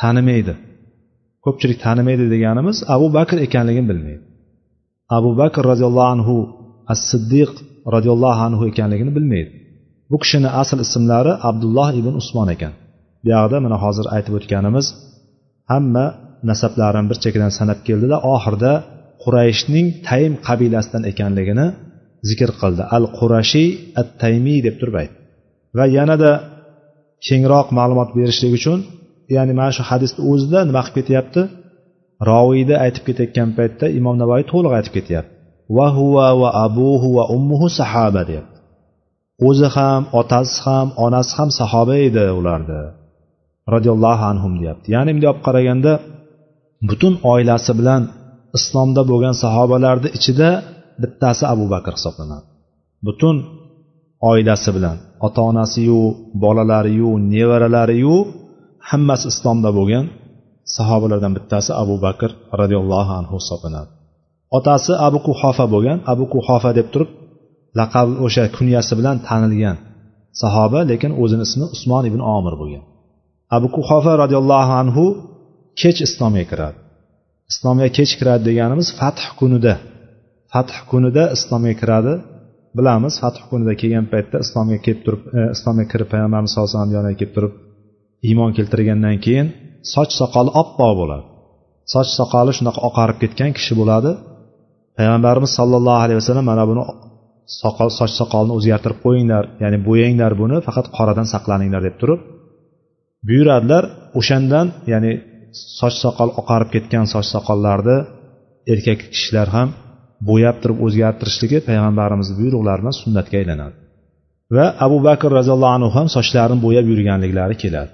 [0.00, 0.54] tanimaydi.
[1.44, 4.24] Ko'pchilik tanimaydi deganimiz abu bakr ekanligini bilmaydi.
[5.16, 6.36] Abu bakr roziyallohu anhu
[6.92, 7.50] as siddiq
[7.94, 9.50] roziyallohu anhu ekanligini bilmaydi.
[10.10, 12.72] Bu kishini asl ismlari abdulloh ibn usmon ekan.
[13.24, 14.86] Buyog'ida mana hozir aytib o'tganimiz
[15.72, 16.04] hamma
[16.50, 18.72] nasablarini bir chekkadan sanab keldida oxirida
[19.22, 21.66] qurayshning taym qabilasidan ekanligini
[22.28, 22.82] zikr qildi.
[22.96, 23.68] Al qurashiy
[24.00, 25.18] at taymiy deb turib aytdi
[25.78, 26.32] va yanada
[27.26, 28.78] kengroq ma'lumot berishlik uchun
[29.36, 31.42] ya'ni mana shu hadisni o'zida nima qilib ketyapti?
[32.30, 35.32] Roviyni aytib ketayotgan paytda imom navoiy to'liq aytib ketyapti.
[35.76, 38.58] Va huva va abuhu va ummuhu sahaba deyapti.
[39.48, 42.82] O'zi ham otasi ham onasi ham sahoba edi ularni
[43.74, 44.86] roziyallohu anhum deyapti.
[44.94, 45.92] Ya'ni bunday olib qaraganda
[46.88, 48.02] butun oilasi bilan
[48.56, 50.48] islomda bo'lgan sahobalarni ichida
[51.02, 52.46] bittasi abu bakr hisoblanadi.
[53.06, 53.36] Butun
[54.30, 56.00] oilasi bilan ota onasiyu
[56.42, 58.16] bolalariyu nevaralariyu
[58.90, 60.04] hammasi islomda bo'lgan
[60.76, 62.30] sahobalardan bittasi abu bakr
[62.60, 63.90] roziyallohu anhu hisoblanadi.
[64.58, 65.98] Otasi abu kuhofa bo'lgan.
[66.12, 67.10] Abu kuhofa deb turib
[67.78, 69.76] laqab o'sha kunyasi bilan tanilgan
[70.42, 72.84] sahoba lekin o'zini ismi usmon ibn omir bo'lgan.
[73.56, 75.04] Abu kuhofa roziyallohu anhu
[75.80, 76.78] kech islomga kiradi.
[77.52, 79.74] Islomga kech kiradi deganimiz fath kunida.
[80.52, 82.14] Fath kunida islomga kiradi.
[82.78, 86.96] Bilamiz fath kunida kelgan paytda islomga kelib turib e, islomga kirib payg'ambarimiz sallallohu alayhi vasallam
[86.98, 87.52] yoniga kelib turib
[88.28, 89.46] iymon keltirgandan keyin
[89.94, 91.24] soch soqoli oppoq bo'ladi.
[91.92, 94.10] Soch soqoli shunaqa oqarib ketgan kishi bo'ladi.
[94.98, 96.82] Payg'ambarimiz sollallohu alayhi vasallam mana buni
[97.62, 102.20] soqol soch soqolni o'zgartirib qo'yinglar ya'ni bo'yanglar buni faqat qoradan saqlaninglar deb turib
[103.28, 103.84] buyuradilar.
[104.20, 105.12] O'shandan ya'ni
[105.78, 107.96] soch soqol oqarib ketgan soch soqollarni
[108.72, 109.68] erkak kishilar ham
[110.28, 113.76] bo'yab turib o'zgartirishligi payg'ambarimizni buyruqlari bilan sunnatga aylanadi.
[114.56, 117.92] Va abu bakr roziyallohu anhu ham sochlarini bo'yab yurganliklari keladi.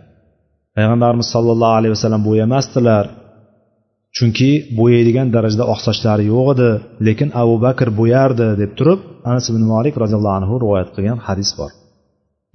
[0.77, 3.05] Payg'ambarimiz sollallohu alayhi vasallam bo'yamasdilar
[4.17, 6.71] chunki bo'yaydigan darajada oq sochlari yo'q edi
[7.07, 11.71] lekin abu bakr bo'yardi deb turib anas ibn molik roziyallohu anhu rivoyat qilgan hadis bor.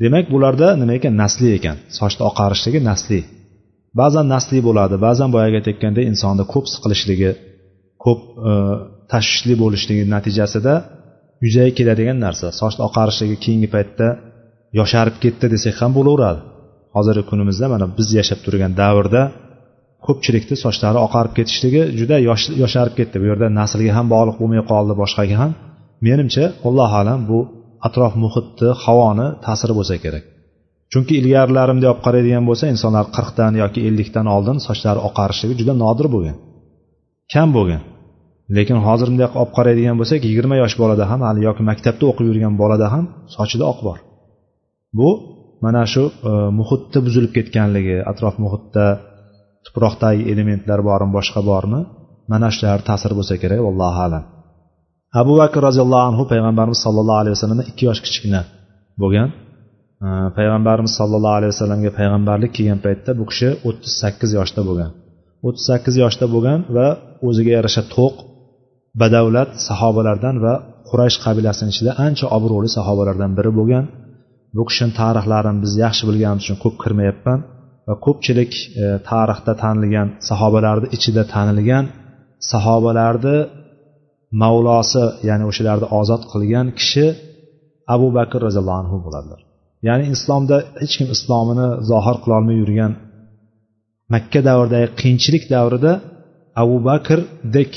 [0.03, 1.13] Demak bularda nima ekan?
[1.23, 1.77] Nasli ekan.
[1.97, 3.19] Sochni oqarishligi nasli.
[3.99, 7.31] Ba'zan nasli bo'ladi ba'zan boyagi aytayotgandek insonni ko'p siqilishligi
[8.03, 8.51] ko'p e,
[9.11, 10.73] tashvishli bo'lishligi natijasida
[11.45, 12.47] yuzaga keladigan narsa.
[12.59, 14.07] Sochni oqarishligi keyingi paytda
[14.79, 16.41] yosharib ketdi desak ham bo'laveradi.
[16.95, 19.21] Hozirgi kunimizda mana biz yashab turgan davrda
[20.05, 22.17] ko'pchilikni sochlari oqarib ketishligi juda
[22.63, 23.15] yosharib ketdi.
[23.21, 25.51] Bu yerda naslga ham bog'liq bo'lmay qoldi boshqaga ham.
[26.07, 27.39] Menimcha allohu alam bu
[27.87, 30.23] atrof muhitni havoni ta'siri bo'lsa kerak.
[30.91, 36.37] Chunki ilgarilarimda olib qaraydigan bo'lsa insonlar qirqdan yoki ellikdan oldin sochlari oqarishligi juda nodir bo'lgan.
[37.33, 37.81] Kam bo'lgan.
[38.57, 42.53] Lekin hozir bunday olib qaraydigan bo'lsak yigirma yosh bolada ham hali yoki maktabda o'qib yurgan
[42.61, 43.03] bolada ham
[43.35, 43.97] sochida oq bor.
[44.97, 45.09] Bu
[45.63, 48.85] mana shu e, muhitni buzilib ketganligi atrof muhitda
[49.65, 51.81] tuproqdagi elementlar bormi boshqa bormi
[52.31, 54.23] mana shular ta'sir bo'lsa kerak allohu alam.
[55.21, 58.41] Abu bakr roziyallohu anhu payg'ambarimiz sollallohu alayhi vasallamdan ikki yosh kichkina
[59.03, 59.29] bo'lgan.
[60.37, 64.91] Payg'ambarimiz sollallohu alayhi vasallamga payg'ambarlik kelgan paytda bu kishi o'ttiz sakkiz yoshda bo'lgan.
[65.47, 66.87] O'ttiz sakkiz yoshda bo'lgan va
[67.27, 68.13] o'ziga yarasha to'q
[69.01, 70.53] badavlat sahobalardan va
[70.89, 73.85] quraysh qabilasini ichida ancha obro'li sahobalardan biri bo'lgan.
[74.55, 77.39] Bu kishini tarixlarini biz yaxshi bilganimiz uchun ko'p kirmayapman
[77.87, 78.51] va ko'pchilik
[78.83, 81.85] e, tarixda tanilgan sahobalarni ichida tanilgan
[82.51, 83.37] sahobalarni
[84.41, 87.05] mavlosi ya'ni o'shalarni ozod qilgan kishi
[87.95, 89.41] abu bakr roziyallohu anhu bo'ladilar.
[89.87, 92.91] Ya'ni islomda hech kim islomini zohir qilolmay yurgan
[94.13, 95.91] makka davridagi qiyinchilik davrida
[96.61, 97.71] abu bakrdek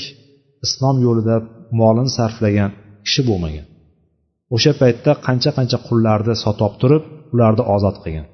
[0.65, 1.35] islom yo'lida
[1.79, 2.71] molini sarflagan
[3.05, 3.65] kishi bo'lmagan.
[4.55, 8.27] O'sha paytda qancha qancha qullarni sotib turib ularni ozod qilgan.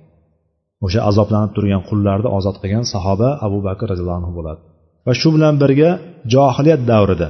[0.85, 4.61] O'sha azoblanib turgan qullarni ozod qilgan sahoba abu bakr roziyallohu anhu bo'ladi.
[5.05, 5.89] Va shu bilan birga
[6.33, 7.29] johiliyat davrida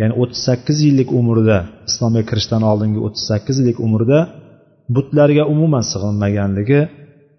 [0.00, 4.18] ya'ni o'ttiz sakkiz yillik umrida islomga kirishdan oldingi o'ttiz sakkiz yillik umrida
[4.94, 6.80] butlarga umuman sig'inmaganligi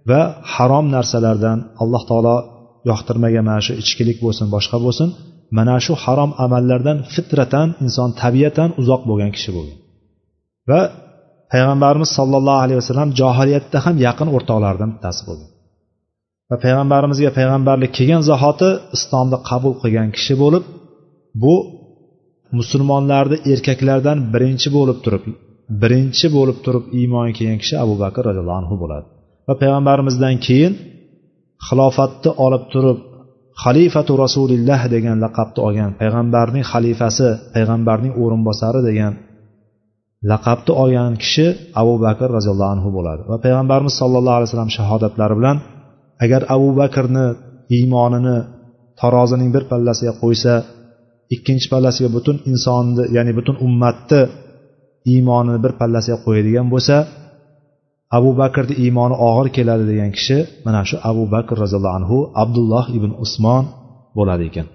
[0.09, 0.21] va
[0.53, 2.37] harom narsalardan alloh taolo
[2.89, 5.09] yoqtirmagan mana shu ichkilik bo'lsin boshqa bo'lsin
[5.57, 9.77] mana shu harom amallardan fitratan inson tabiatan uzoq bo'lgan kishi bo'lgan.
[10.69, 10.81] Va
[11.53, 15.49] payg'ambarimiz sollallohu alayhi vasallam johiliyatda ham yaqin o'rtoqlaridan bittasi bo'lgan.
[16.49, 20.63] Va payg'ambarimizga payg'ambarlik kelgan zahoti islomni qabul qilgan kishi bo'lib
[21.43, 21.55] bu
[22.57, 25.23] musulmonlarni erkaklardan birinchi bo'lib turib
[25.81, 29.05] birinchi bo'lib turib iymonga kelgan kishi abu bakr roziyallohu anhu bo'ladi.
[29.47, 30.73] Va payg'ambarimizdan keyin
[31.67, 32.99] xilofatni olib turib
[33.63, 39.13] xalifatu rasulilloh degan laqabni olgan payg'ambarning xalifasi payg'ambarning o'rinbosari degan
[40.31, 41.47] laqabni olgan kishi
[41.81, 43.21] abu bakr roziyallohu anhu bo'ladi.
[43.31, 45.57] Va payg'ambarimiz sollallohu alayhi vasallam shahodatlari bilan
[46.23, 47.25] agar abu bakrni
[47.77, 48.37] iymonini
[49.01, 50.53] tarozining bir pallasiga qo'ysa
[51.35, 54.21] ikkinchi pallasiga butun insonni ya'ni butun ummatni
[55.11, 56.95] iymonini bir pallasiga qo'yadigan bo'lsa
[58.17, 63.11] abu bakrni iymoni og'ir keladi degan kishi mana shu abu bakr roziyallohu anhu abdulloh ibn
[63.23, 63.63] usmon
[64.17, 64.67] bo'ladi ekan.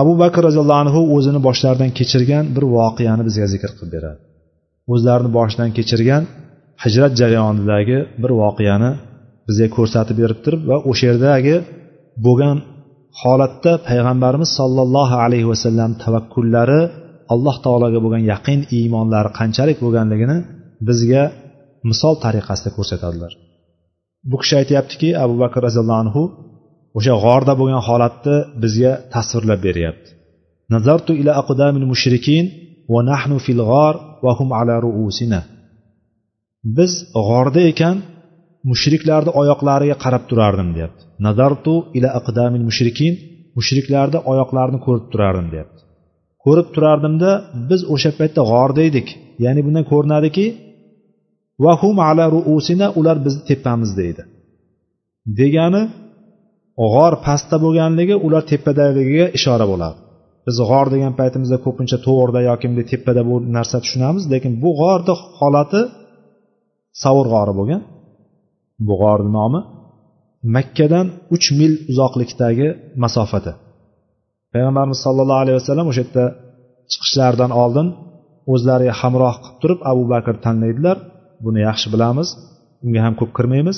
[0.00, 4.18] Abu bakr roziyallohu anhu o'zini boshlaridan kechirgan bir voqeani bizga zikr qilib beradi.
[4.92, 6.22] O'zlarini boshidan kechirgan
[6.84, 8.90] hijrat jarayonidagi bir voqeani
[9.48, 11.56] bizga ko'rsatib berib turib va o'sha yerdagi
[12.26, 12.56] bo'lgan
[13.22, 16.80] holatda payg'ambarimiz sollallohu alayhi vasallam tavakkullari
[17.34, 20.38] alloh taologa bo'lgan yaqin iymonlari qanchalik bo'lganligini
[20.88, 21.22] bizga
[21.90, 23.32] misol tariqasida ko'rsatadilar.
[24.30, 26.22] Bu kishi aytyaptiki abu bakr roziyallohu anhu
[26.98, 30.08] o'sha g'orda bo'lgan holatni bizga tasvirlab beryapti.
[30.74, 32.44] Nazartu ila aqdamil mushrikin
[32.92, 35.40] va nahnu fil g'or va hum ala ruusina.
[36.76, 36.92] Biz
[37.28, 37.96] g'orda ekan
[38.70, 41.02] mushriklarni oyoqlariga qarab turardim deyapti.
[41.26, 43.12] Nazartu ila aqdamil mushrikin
[43.58, 45.75] mushriklarni oyoqlarini ko'rib turardim deyapti.
[46.46, 47.30] Ko'rib turardimda
[47.70, 49.08] biz o'sha paytda g'orda edik.
[49.44, 50.46] Ya'ni bundan ko'rinadiki
[51.64, 54.22] vahum ala ruusina ular bizni tepamizda edi
[55.40, 55.82] degani
[56.94, 59.98] g'or pastda bo'lganligi ular tepadaligiga ishora bo'ladi.
[60.46, 65.14] Biz g'or degan paytimizda ko'pincha to'g'rida yoki bunday tepada bu narsa tushunamiz lekin bu g'orni
[65.38, 65.80] holati
[67.02, 67.82] savur g'ori bo'lgan.
[68.86, 69.60] Bu g'orni nomi
[70.56, 72.68] makkadan uch mil uzoqlikdagi
[73.02, 73.52] masofada.
[74.56, 76.24] Payg'ambarimiz sollallohu alayhi vasallam o'sha yerda
[76.92, 77.88] chiqishlaridan oldin
[78.52, 80.96] o'zlariga hamroh qilib turib abu bakr tanlaydilar.
[81.44, 82.28] Buni yaxshi bilamiz
[82.84, 83.76] unga ham ko'p kirmaymiz.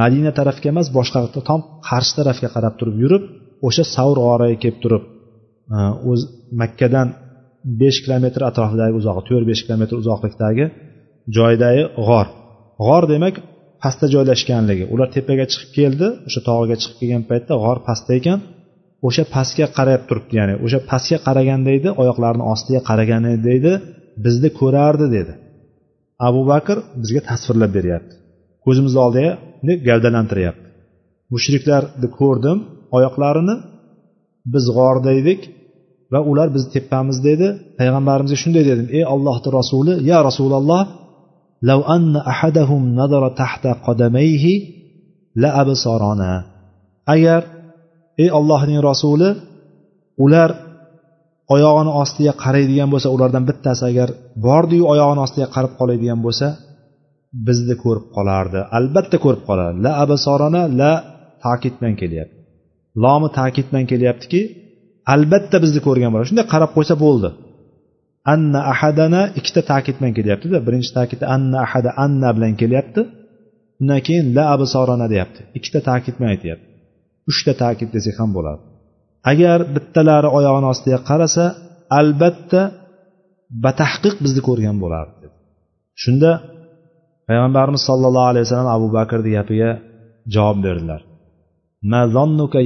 [0.00, 1.18] Madina tarafga emas boshqa
[1.50, 3.22] tom qarshi tarafga qarab turib yurib
[3.66, 5.02] o'sha savr g'origa kelib turib
[5.74, 5.78] e,
[6.10, 6.20] o'z
[6.60, 7.08] makkadan
[7.80, 10.64] besh kilometr atrofidagi uzoq to'rt besh kilometr uzoqlikdagi
[11.36, 12.26] joydagi g'or
[12.86, 13.34] g'or demak
[13.82, 14.84] pastda joylashganligi.
[14.94, 18.38] Ular tepaga chiqib keldi o'sha tog'iga chiqib kelgan paytda g'or pastda ekan.
[19.07, 23.23] o'sha pastga qarab turibdi ya'ni o'sha pastga qaraganda edi oyoqlarini ostiga qaragan
[23.57, 23.73] edi
[24.25, 25.33] bizni ko'rardi dedi
[26.27, 28.13] abu bakr bizga tasvirlab beryapti
[28.65, 29.31] ko'zimizni oldiga
[29.87, 30.65] gavdalantiryapti
[31.33, 32.57] mushriklarni ko'rdim
[32.97, 33.55] oyoqlarini
[34.53, 35.41] biz g'orda edik
[36.13, 37.47] va ular bizni tepamizda edi
[37.79, 40.83] payg'ambarimizga shunday dedim ey ollohni rasuli ya rasululloh
[41.69, 44.45] لو أن أحدهم نظر تحت قدميه
[45.35, 46.33] لأبصرنا
[47.13, 47.41] agar
[48.22, 49.28] ey ollohning rasuli
[50.24, 50.50] ular
[51.54, 54.08] oyog'ini ostiga qaraydigan bo'lsa ulardan bittasi agar
[54.46, 56.46] bordiyu oyog'ini ostiga qarab qoladigan bo'lsa
[57.46, 58.58] bizni ko'rib qolardi.
[58.78, 59.78] Albatta ko'rib qolardi.
[59.86, 60.92] La abasorona la
[61.44, 62.36] ta'kid bilan kelyapti.
[63.04, 64.40] Lomi ta'kid bilan kelyaptiki
[65.14, 67.28] albatta bizni ko'rgan bo'ladi shunday qarab qo'ysa bo'ldi.
[68.32, 70.56] Anna ahadana ikkita ta'kid bilan kelyaptida.
[70.66, 73.00] Birinchi takid anna ahada anna bilan kelyapti.
[73.80, 75.40] Undan keyin la absorona deyapti.
[75.58, 76.65] Ikkita ta'kid bilan aytyapti.
[77.30, 78.62] Uchta ta'kid desak ham bo'ladi.
[79.32, 81.44] Agar bittalari oyog'ini ostiga qarasa
[82.00, 82.60] albatta
[83.64, 85.26] batahqiq bizni ko'rgan bo'lardi
[86.02, 86.30] shunda
[87.28, 89.70] payg'ambarimiz sollallohu alayhi vasallam abu bakrni gapiga
[90.34, 91.00] javob berdilar.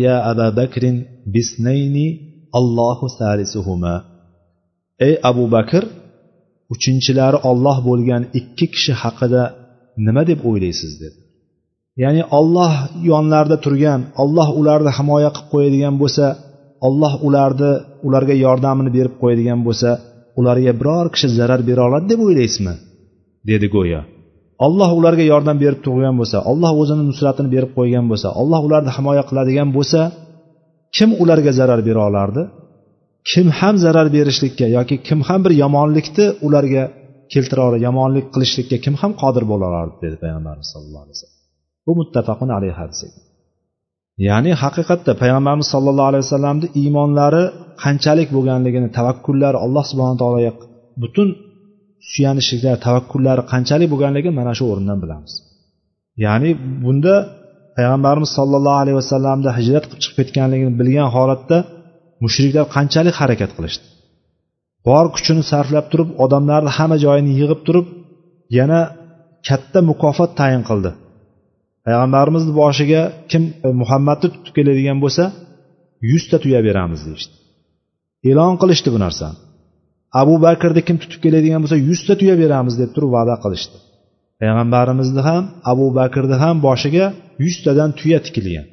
[0.06, 0.96] Ya aba bakrin
[1.34, 2.08] bisnayni
[2.58, 3.94] allohu salisuhuma.
[5.06, 5.82] Ey abu bakr
[6.74, 9.42] uchinchilari olloh bo'lgan ikki kishi haqida
[10.06, 11.19] nima deb o'ylaysiz dedi.
[12.02, 12.72] Ya'ni olloh
[13.10, 16.26] yonlarida turgan olloh ularni himoya qilib qo'yadigan bo'lsa
[16.86, 17.72] olloh ularni
[18.06, 19.90] ularga yordamini berib qo'yadigan bo'lsa
[20.40, 22.74] ularga biror kishi zarar bera oladi deb o'ylaysizmi?
[23.50, 24.00] Dedi go'yo.
[24.66, 29.22] Olloh ularga yordam berib turgan bo'lsa olloh o'zini nusratini berib qo'ygan bo'lsa olloh ularni himoya
[29.30, 30.00] qiladigan bo'lsa
[30.96, 32.42] kim ularga zarar bera olardi?
[33.30, 36.84] Kim ham zarar berishlikka yoki kim ham bir yomonlikni ularga
[37.32, 39.94] keltira yomonlik qilishlikka kim ham qodir bo'la olardi?
[40.04, 41.39] dedi payg'ambarimiz sallallohu alayhi vasallam
[41.86, 43.00] bu muttafaqun alayhi hadis.
[44.28, 47.44] Ya'ni haqiqatda payg'ambarimiz sollallohu alayhi vasallamni iymonlari
[47.84, 50.52] qanchalik bo'lganligini tavakkullari alloh subhana taologa
[51.02, 51.28] butun
[52.12, 55.32] suyanishliklari tavakkullari qanchalik bo'lganligini mana shu o'rindan bilamiz.
[56.24, 56.50] Ya'ni
[56.84, 57.14] bunda
[57.76, 61.58] payg'ambarimiz sollallohu alayhi vasallamni hijrat qilib chiqib ketganligini bilgan holatda
[62.24, 63.84] mushriklar qanchalik harakat qilishdi?
[64.88, 67.86] Bor kuchini sarflab turib odamlarni hamma joyini yig'ib turib
[68.58, 68.80] yana
[69.48, 70.90] katta mukofot tayin qildi.
[71.90, 75.24] Payg'ambarimizni boshiga kim e, muhammadni tutib keladigan bo'lsa
[76.10, 77.34] yuzta tuya beramiz deyishdi.
[78.30, 79.36] E'lon qilishdi bu narsani
[80.20, 83.76] abu bakrni kim tutib keladigan bo'lsa yuzta tuya beramiz deb turib va'da qilishdi.
[84.40, 87.06] Payg'ambarimizni ham abu bakrni ham boshiga
[87.44, 88.66] yuztadan tuya tikilgan.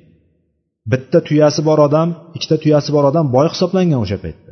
[0.92, 4.52] Bitta tuyasi bor odam ikkita tuyasi bor odam boy hisoblangan o'sha paytda.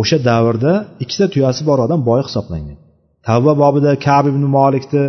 [0.00, 0.72] O'sha davrda
[1.04, 2.78] ikkita tuyasi bor odam boy hisoblangan.
[3.26, 5.04] Tavba bobida kab ibn molikni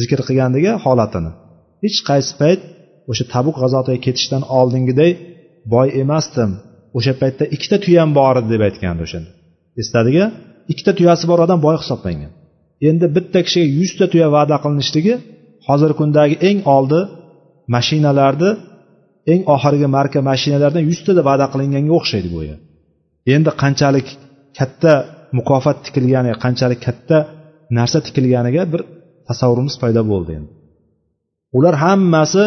[0.00, 1.32] zikr qilgandiga holatini.
[1.84, 2.60] Hech qaysi payt
[3.10, 5.10] o'sha tabuk g'azotiga ketishdan oldingiday
[5.74, 6.50] boy emasdim.
[6.98, 9.30] O'sha paytda ikkita tuyam bor edi deb aytgandi o'shanda
[9.80, 10.24] esladiki
[10.72, 12.32] ikkita tuyasi bor odam boy hisoblangan.
[12.88, 15.14] Endi bitta kishiga yuzta tuya va'da qilinishligi
[15.68, 17.00] hozirgi kundagi eng oldi
[17.74, 18.50] mashinalarni
[19.32, 22.56] eng oxirgi marka mashinalardan yuztada va'da qilinganga o'xshaydi go'yo.
[23.34, 24.08] Endi qanchalik
[24.58, 24.92] katta
[25.38, 27.18] mukofot tikilgani qanchalik katta
[27.78, 28.80] narsa tikilganiga bir
[29.28, 30.52] tasavvurimiz paydo bo'ldi endi.
[31.56, 32.44] Ular hammasi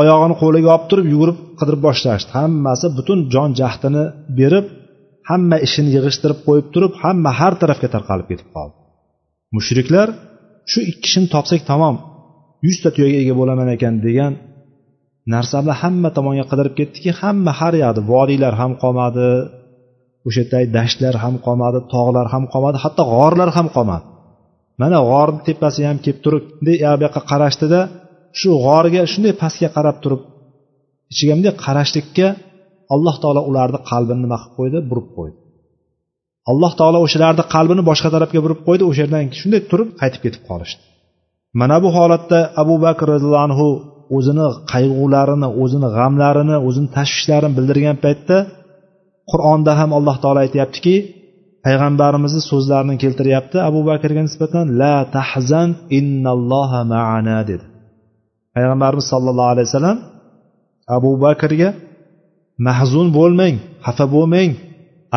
[0.00, 2.30] oyog'ini qo'liga olib turib yugurib qidirib boshlashdi.
[2.38, 4.04] Hammasi butun jon jahdini
[4.38, 4.66] berib
[5.30, 8.74] hamma ishini yig'ishtirib qo'yib turib hamma har tarafga tarqalib ketib qoldi.
[9.56, 10.08] Mushriklar
[10.70, 11.96] shu ikki kishini topsak tamom
[12.66, 14.32] yuzta tuyaga ega bo'laman ekan degan
[15.34, 19.28] narsani hamma tomonga qidirib ketdiki hamma har yoqda vodiylar ham qolmadi
[20.26, 24.04] o'sha yerdagi dashtlar ham qolmadi tog'lar ham qolmadi hatto g'orlar ham qolmadi.
[24.80, 27.80] Mana g'orni tepasi ham kelib turib bunday u yoqqa qarashdida
[28.38, 30.22] shu g'orga shunday pastga qarab turib
[31.12, 32.26] ichiga bunday qarashlikka
[32.94, 34.78] alloh taolo ularni qalbini nima qilib qo'ydi?
[34.90, 35.36] Burib qo'ydi.
[36.50, 40.80] Alloh taolo o'shalarni qalbini boshqa tarafga burib qo'ydi o'sha yerdan shunday turib qaytib ketib qolishdi.
[41.60, 43.66] Mana bu holatda abu bakr roziyallohu anhu
[44.16, 48.36] o'zini qayg'ularini o'zini g'amlarini o'zini tashvishlarini bildirgan paytda
[49.30, 50.94] qur'onda ham alloh taolo aytyaptiki
[51.66, 55.68] payg'ambarimizni so'zlarini keltiryapti abu bakrga nisbatan la tahzan
[55.98, 57.64] innalloha maana dedi.
[58.54, 59.98] Payg'ambarimiz sollallohu alayhi vasallam
[60.96, 61.70] abu bakrga
[62.68, 64.50] mahzun bo'lmang xafa bo'lmang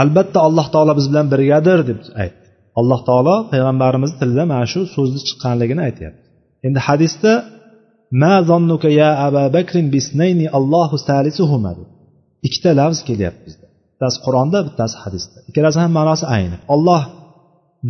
[0.02, 2.46] albatta alloh taolo biz bilan birgadir deb aytdi.
[2.80, 6.26] Alloh taolo payg'ambarimizni tilida mana shu so'zni chiqqanligini aytyapti.
[6.68, 7.34] Endi hadisda
[8.22, 11.72] ma zonnuka ya aba bakrin bisnayni allohu salisuhuma
[12.48, 13.68] ikkita lafz kelyapti bizda.
[13.92, 15.38] Bittasi qur'onda bittasi hadisda.
[15.50, 16.58] Ikkalasi ham ma'nosi ayni.
[16.74, 17.02] Olloh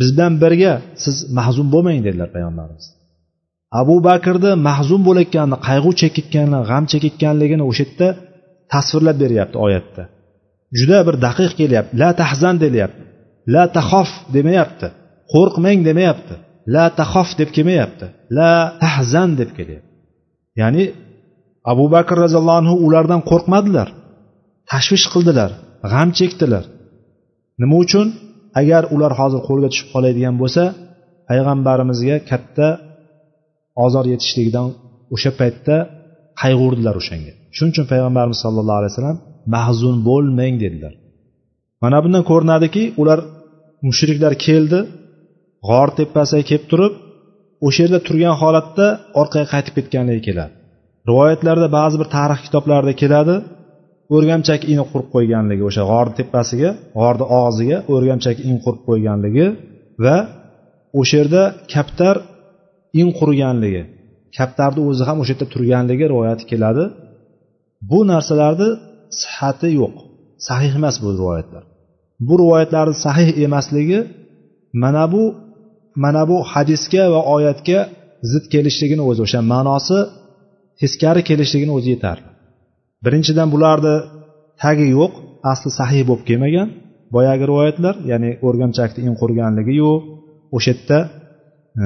[0.00, 0.72] biz bilan birga
[1.04, 2.86] siz mahzun bo'lmang dedilar payg'ambarimiz.
[3.80, 8.08] Abu bakrni mahzun bo'layotganini qayg'u chekayotganini g'am chekayotganligini o'sha yerda
[8.72, 10.02] tasvirlab beryapti oyatda.
[10.78, 11.92] Juda bir daqiq kelyapti.
[12.02, 13.02] La tahzan deyapti
[13.54, 14.88] la tahof demayapti.
[15.32, 16.34] Qo'rqmang demayapti.
[16.74, 18.06] La tahof deb kelmayapti.
[18.38, 18.52] La
[18.82, 19.90] tahzan deb kelyapti.
[20.60, 20.84] Ya'ni
[21.72, 23.88] abu bakr roziyallohu anhu ulardan qo'rqmadilar.
[24.70, 25.50] Tashvish qildilar
[25.92, 26.64] g'am chekdilar.
[27.60, 28.06] Nima uchun?
[28.60, 30.62] Agar ular hozir qo'lga tushib qoladigan bo'lsa
[31.28, 32.66] payg'ambarimizga katta
[33.84, 34.68] ozor yetishligidan
[35.14, 35.76] o'sha paytda
[36.42, 37.32] qayg'urdilar o'shanga.
[37.56, 39.18] Shuning uchun payg'ambarimiz sollallohu alayhi vasallam
[39.54, 40.92] mahzun bo'lmang dedilar.
[41.82, 43.18] Mana bundan ko'rinadiki ular
[43.86, 44.80] mushriklar keldi
[45.68, 46.94] g'or tepasiga kelib turib
[47.66, 48.86] o'sha yerda turgan holatda
[49.20, 50.52] orqaga qaytib ketganligi keladi.
[51.08, 53.36] Rivoyatlarda ba'zi bir tarix kitoblarida keladi
[54.14, 56.70] o'rgamchak in qurib qo'yganligi o'sha g'orni tepasiga
[57.00, 59.46] g'orni og'ziga o'rgamchak in qurib qo'yganligi
[60.04, 60.16] va
[61.00, 61.42] o'sha yerda
[61.74, 62.16] kaptar
[63.00, 63.82] in qurganligi
[64.36, 66.84] kaptarni o'zi ham o'sha yerda turganligi rivoyati keladi.
[67.90, 68.68] Bu narsalarni
[69.20, 69.94] sihati yo'q.
[70.48, 71.64] Sahih emas bu rivoyatlar.
[72.26, 74.00] Bu rivoyatlarni sahih emasligi
[74.82, 75.22] mana bu
[76.04, 77.78] mana bu hadisga va oyatga
[78.30, 79.98] zid kelishligini o'zi o'sha ma'nosi
[80.80, 82.28] teskari kelishligini o'zi yetarli
[83.04, 83.94] birinchidan bularni
[84.62, 85.12] tagi yo'q
[85.52, 86.68] asli sahih bo'lib kelmagan.
[87.14, 90.00] Boyagi rivoyatlar ya'ni o'rgamchakni in qurganligi yo'q.
[90.56, 90.98] O'sha yerda
[91.80, 91.84] e,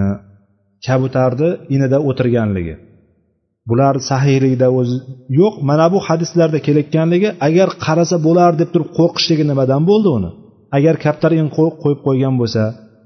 [0.86, 2.74] kabutarni inida o'tirganligi.
[3.70, 4.96] Bular sahiyligida o'zi
[5.40, 10.30] yo'q mana bu hadislarda kelayotganligi agar qarasa bo'lar deb turib qo'rqishligi nimadan bo'ldi uni?
[10.76, 12.62] Agar kaptar in qo'yib qo'ygan bo'lsa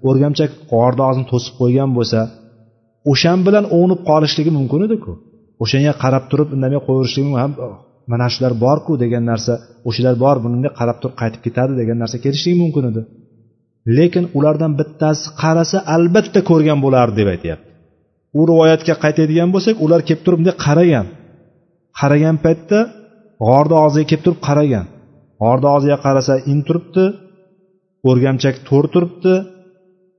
[0.08, 2.20] o'rgamchak g'orni og'zini to'sib qo'ygan bo'lsa
[3.12, 5.12] o'shan bilan o'nib qolishligi mumkin ediku.
[5.62, 7.74] O'shanga qarab turib indamay qo'yaverishligi ham oh,
[8.12, 9.52] mana shular borku degan narsa
[9.88, 13.02] o'shalar bor bunga qarab turib qaytib ketadi degan narsa kelishligi mumkin edi.
[13.98, 17.68] Lekin ulardan bittasi qarasa albatta ko'rgan bo'lardi deb aytyapti.
[18.38, 21.06] U rivoyatga qaytadigan bo'lsak ular kelib turib bunday qaragan.
[22.00, 22.78] Qaragan paytda
[23.46, 24.86] g'orni og'ziga kelib turib qaragan.
[25.42, 27.04] G'orni og'ziga qarasa in turibdi
[28.08, 29.34] o'rgamchak to'r turibdi.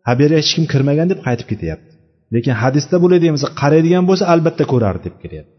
[0.05, 1.91] Ha bu yerga hech kim kirmagan deb qaytib ketyapti.
[2.33, 5.53] Lekin hadisda bo'ladigan deymiz qaraydigan bo'lsa albatta ko'rardi deb kelyapti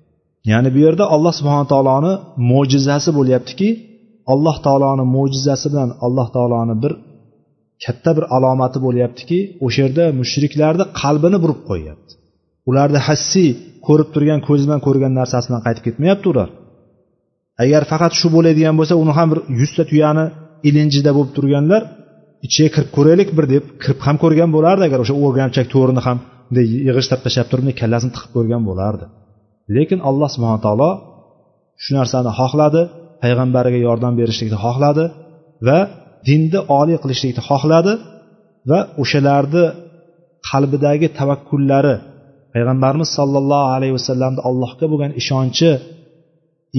[0.50, 2.12] ya'ni bu yerda alloh subhana taoloni
[2.50, 3.68] mo'jizasi bo'lyaptiki
[4.32, 6.92] alloh taoloni mo'jizasi bilan alloh taoloni bir
[7.85, 12.12] katta bir alomati bo'lyaptiki o'sha yerda mushriklarni qalbini burib qo'yyapti.
[12.70, 13.51] Ularni hassiy
[13.87, 16.49] ko'rib turgan ko'zi bilan ko'rgan narsasi bilan qaytib ketmayapti ular.
[17.64, 20.24] Agar faqat shu bo'ladigan bo'lsa uni ham bir yuzta tuyani
[20.68, 21.83] ilinjida bo'lib turganlar
[22.47, 26.66] ichiga kirib ko'raylik bir deb kirib ham ko'rgan bo'lardi agar o'sha o'rgamchak to'rini ham bunday
[26.87, 29.05] yig'ishtirib tashlab turib kallasini tiqib ko'rgan bo'lardi.
[29.76, 30.91] Lekin alloh subhana taolo
[31.83, 32.83] shu narsani xohladi
[33.22, 35.05] payg'ambariga yordam berishlikni xohladi
[35.68, 35.78] va
[36.28, 37.92] dinni oliy qilishlikni xohladi
[38.70, 39.64] va o'shalarni
[40.48, 41.94] qalbidagi tavakkullari
[42.52, 45.70] payg'ambarimiz sollallohu alayhi vasallamni allohga bo'lgan ishonchi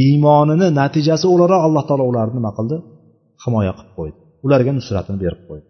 [0.03, 2.77] iymonini natijasi o'laroq alloh taolo ularni nima qildi?
[3.43, 4.17] Himoya qilib qo'ydi.
[4.45, 5.65] Ularga nusratini berib qo'ydi.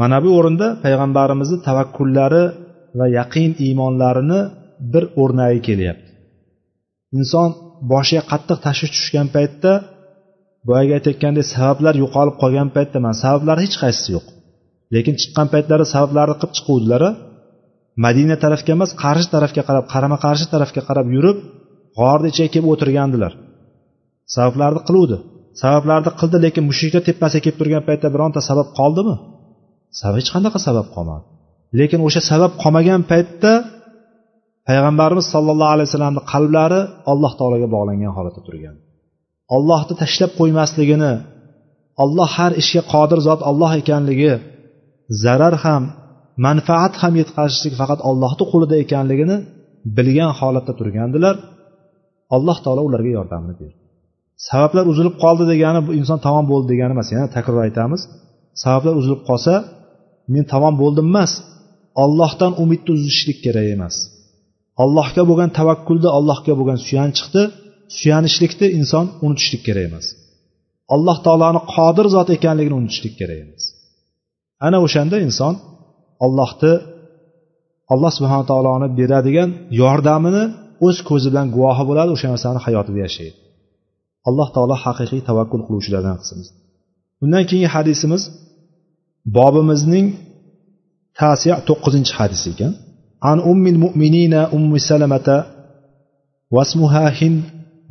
[0.00, 2.44] Mana bu o'rinda payg'ambarimizni tavakkullari
[2.98, 4.40] va yaqin iymonlarini
[4.92, 6.10] bir o'rnagi kelyapti.
[7.18, 7.48] Inson
[7.92, 9.72] boshiga qattiq tashvish tushgan paytda
[10.68, 14.26] boyagi aytayotgandek sabablar yo'qolib qolgan paytda mana sabablar hech qaysisi yo'q.
[14.94, 17.10] Lekin chiqqan paytlari sabablarni qilib chiquvdilari
[18.04, 21.38] madina tarafga emas qarshi tarafga qarab qarama qarshi tarafga qarab yurib
[21.98, 23.32] g'orni ichiga kelib o'tirgandilar.
[24.34, 25.16] Sabablarni qiluvdi.
[25.62, 29.14] Sabablarni qildi lekin mushriklar tepasiga kelib turgan paytda bironta sabab qoldimi?
[29.98, 31.24] Sabab hech qanaqa sabab qolmadi.
[31.78, 33.52] Lekin o'sha sabab qolmagan paytda
[34.68, 36.80] payg'ambarimiz sollallohu alayhi vasallamni qalblari
[37.12, 38.76] alloh taologa bog'langan holatda turgan.
[39.56, 41.12] Ollohni tashlab qo'ymasligini
[42.02, 44.32] olloh har ishga qodir zot olloh ekanligi
[45.22, 45.82] zarar ham
[46.46, 49.36] manfaat ham yetkazishlik faqat ollohni qo'lida ekanligini
[49.96, 51.36] bilgan holatda turgandilar.
[52.36, 53.78] Alloh taolo ularga yordamini berdi.
[54.48, 58.00] Sabablar uzilib qoldi degani bu inson tamom bo'ldi degani emas yana takror aytamiz.
[58.62, 59.54] Sabablar uzilib qolsa
[60.34, 61.32] men tamom bo'ldim emas
[62.04, 63.94] ollohdan umidni uzishlik kerak emas.
[64.82, 67.44] Allohga bo'lgan tavakkulda allohga bo'lgan suyanchiqni
[67.98, 70.06] suyanishlikni inson unutishlik kerak emas.
[70.94, 73.64] Alloh taoloni qodir zot ekanligini unutishlik kerak emas.
[74.66, 75.54] Ana o'shanda inson
[76.26, 76.72] ollohni
[77.92, 80.44] alloh subhana taoloni beradigan yordamini
[80.86, 83.36] o'z ko'zi bilan guvohi bo'ladi o'sha narsani hayotida yashaydi.
[84.28, 86.38] Alloh taolo haqiqiy tavakkul qiluvchilardan qilsin.
[87.24, 88.22] Undan keyingi hadisimiz
[89.36, 90.06] bobimizning
[91.20, 92.72] tasiya to'qqizinchi hadisi ekan.
[93.30, 95.36] An ummil mu'minina ummi salamata
[96.56, 97.40] wasmuha hind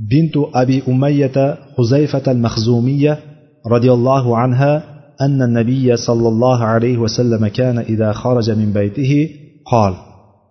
[0.09, 3.19] بنت أبي أمية خزيفة المخزومية
[3.67, 4.83] رضي الله عنها
[5.21, 9.29] أن النبي صلى الله عليه وسلم كان إذا خرج من بيته
[9.65, 9.93] قال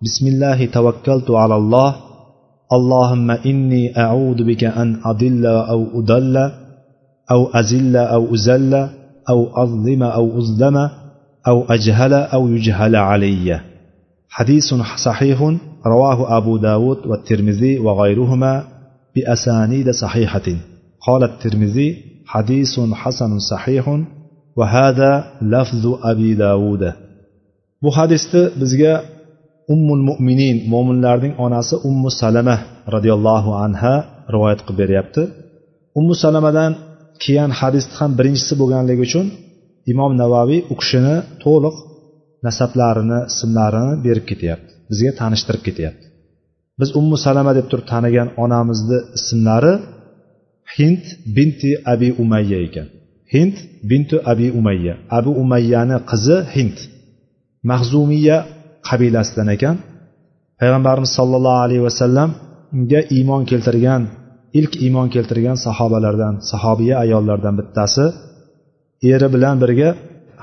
[0.03, 1.95] بسم الله توكلت على الله
[2.73, 6.51] اللهم إني أعوذ بك أن أضل أو أضل
[7.31, 8.73] أو أزل أو أزل
[9.29, 10.89] أو أظلم أو أظلم
[11.47, 13.59] أو أجهل أو يجهل علي.
[14.29, 14.73] حديث
[15.05, 18.63] صحيح رواه أبو داود والترمذي وغيرهما.
[19.14, 20.46] بأسانيد صحيحة
[21.06, 21.88] قال الترمذي
[22.32, 23.84] حديث حسن صحيح
[24.58, 25.12] وهذا
[25.42, 26.82] لفظ أبي داود
[27.82, 28.94] bu hadisni bizga
[29.74, 32.56] ummul mo'minin mo'minlarning onasi ummu salama
[32.94, 33.94] roziyallohu anha
[34.34, 35.22] rivoyat qilib beryapti
[35.98, 36.72] ummu salamadan
[37.22, 39.26] kelgan hadisni ham birinchisi bo'lganligi uchun
[39.92, 41.76] imom navoiy u kishini to'liq
[42.46, 46.06] nasablarini ismlarini berib ketyapti bizga tanishtirib ketyapti
[46.81, 49.73] Biz ummu salama deb turib tanigan onamizni ismlari
[50.77, 51.03] hind
[51.37, 52.87] binti abi umayya ekan.
[53.33, 53.55] Hind
[53.89, 54.93] binti abi umayya.
[55.17, 56.77] Abu umayyani qizi hind.
[57.69, 58.37] Mahzumiya
[58.87, 59.75] qabilasidan ekan.
[60.59, 64.03] Payg'ambarimiz sollallohu alayhi vasallamga iymon keltirgan
[64.59, 68.05] ilk iymon keltirgan sahobalardan sahobiya ayollardan bittasi
[69.13, 69.89] eri bilan birga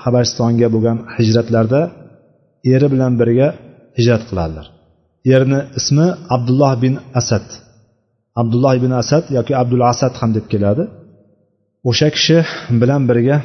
[0.04, 1.80] habashistonga bo'lgan hijratlarda
[2.74, 3.48] eri bilan birga
[3.98, 4.77] hijrat qiladilar
[5.34, 7.46] erni ismi abdulloh bin asad.
[8.40, 10.84] Abdulloh ibn asad yoki abdul asad ham deb keladi.
[11.90, 12.38] O'sha kishi
[12.80, 13.36] bilan birga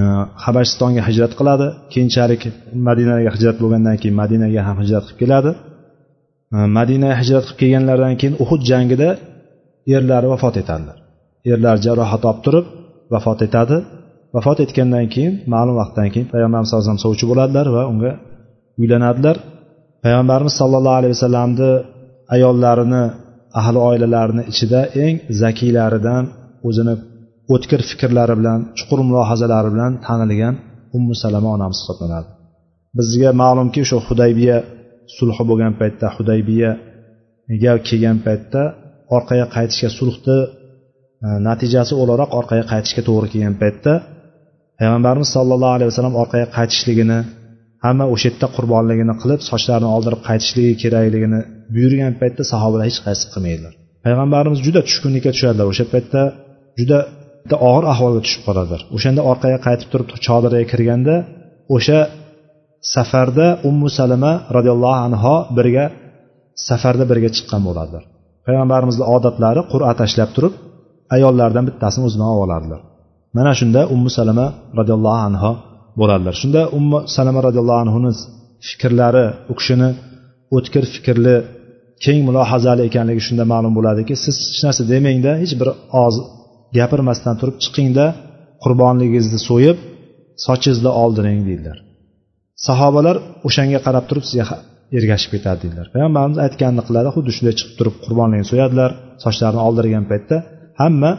[0.00, 0.02] e,
[0.44, 1.66] habashistonga hijrat qiladi.
[1.92, 2.42] Keyinchalik
[2.88, 5.50] madinaga hijrat bo'lgandan keyin madinaga ham hijrat qilib keladi.
[6.54, 9.08] E, madinaga hijrat qilib kelganlaridan keyin uhud jangida
[9.96, 10.98] erlari vafot etadilar.
[11.52, 12.66] Erlar jarohat olib turib
[13.14, 13.76] vafot etadi.
[14.36, 18.12] Vafot etgandan keyin ma'lum vaqtdan keyin payg'ambarimiz alayhisalom alayhi vasallam sovchi bo'ladilar va unga
[18.80, 19.36] uylanadilar.
[20.04, 21.70] Payg'ambarimiz sollallohu alayhi vasallamni
[22.34, 23.04] ayollarini
[23.60, 26.24] ahli oilalarini ichida eng zakiylaridan
[26.68, 26.94] o'zini
[27.54, 30.54] o'tkir fikrlari bilan chuqur mulohazalari bilan tanilgan
[30.96, 32.28] ummu salama onamiz hisoblanadi.
[32.98, 34.56] Bizga ma'lumki o'sha hudaybiya
[35.16, 38.62] sulhi bo'lgan paytda hudaybiyaga kelgan paytda
[39.16, 40.38] orqaga qaytishga sulhni
[41.24, 43.92] e, natijasi o'laroq orqaga qaytishga to'g'ri kelgan paytda
[44.78, 47.18] payg'ambarimiz sollallohu alayhi vasallam orqaga qaytishligini
[47.84, 51.40] hamma o'sha yerda qurbonligini qilib sochlarini oldirib qaytishligi kerakligini
[51.74, 53.72] buyurgan paytda sahobalar hech qaysi qilmaydilar.
[54.04, 55.66] Payg'ambarimiz juda tushkunlikka tushadilar.
[55.72, 56.22] O'sha paytda
[56.80, 56.98] juda
[57.70, 58.80] og'ir ahvolga tushib qoladilar.
[58.96, 61.14] O'shanda orqaga qaytib turib chodirga kirganda
[61.76, 61.98] o'sha
[62.94, 65.84] safarda ummu salama roziyallohu anho birga
[66.68, 68.04] safarda birga chiqqan bo'ladilar
[68.46, 70.54] payg'ambarimizni odatlari qur'a tashlab turib
[71.16, 72.80] ayollardan bittasini o'zi bilan olib oladilar.
[73.36, 74.46] Mana shunda ummu salama
[74.78, 75.52] roziyallohu anho
[76.00, 78.10] bo'ladilar shunda ummu salama roziyallohu anhuni
[78.68, 79.90] fikrlari u kishini
[80.56, 81.36] o'tkir fikrli
[82.04, 85.68] keng mulohazali ekanligi shunda ma'lum bo'ladiki siz hech narsa demangda hech bir
[86.02, 86.16] og'iz
[86.78, 88.06] gapirmasdan turib chiqingda
[88.64, 89.78] qurbonligingizni so'yib
[90.46, 91.78] sochingizni oldiring deydilar.
[92.66, 93.16] Sahobalar
[93.48, 94.44] o'shanga qarab turib sizga
[94.98, 95.86] ergashib ketadi deydilar.
[95.94, 98.90] Payg'ambarimiz aytganini qiladi xuddi shunday chiqib turib qurbonligini so'yadilar
[99.24, 100.36] sochlarini oldirgan paytda
[100.82, 101.12] hamma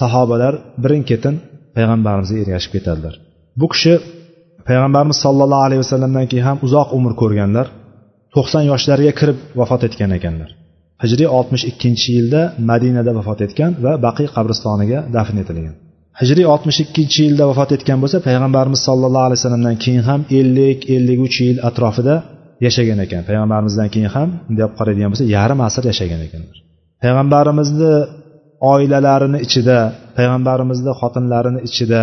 [0.00, 1.34] sahobalar birin ketin
[1.76, 3.14] payg'ambarimizga ergashib ketadilar.
[3.60, 3.94] Bu kishi
[4.68, 7.66] payg'ambarimiz sollallohu alayhi vasallamdan keyin ham uzoq umr ko'rganlar
[8.34, 10.50] to'qson yoshlarga kirib vafot etgan ekanlar.
[11.02, 12.40] Hijriy oltmish ikkinchi yilda
[12.70, 15.74] madinada vafot etgan va baqiy qabristoniga dafn etilgan.
[16.20, 21.18] Hijriy oltmish ikkinchi yilda vafot etgan bo'lsa payg'ambarimiz sollallohu alayhi vasallamdan keyin ham ellik ellik
[21.26, 22.14] uch yil atrofida
[22.66, 23.22] yashagan ekan.
[23.28, 26.56] Payg'ambarimizdan keyin ham bunday olib qaraydigan bo'lsa yarim asr yashagan ekanlar.
[27.02, 27.94] Payg'ambarimizni
[28.72, 29.78] oilalarini ichida
[30.16, 32.00] payg'ambarimizni xotinlarini ichida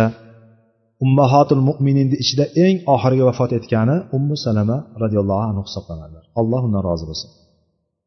[1.04, 7.04] ummahotul mo'mininni ichida eng oxirgi vafot etgani ummu salama roziyallohu anhu hisoblanadilar alloh undan rozi
[7.10, 7.28] bo'lsin.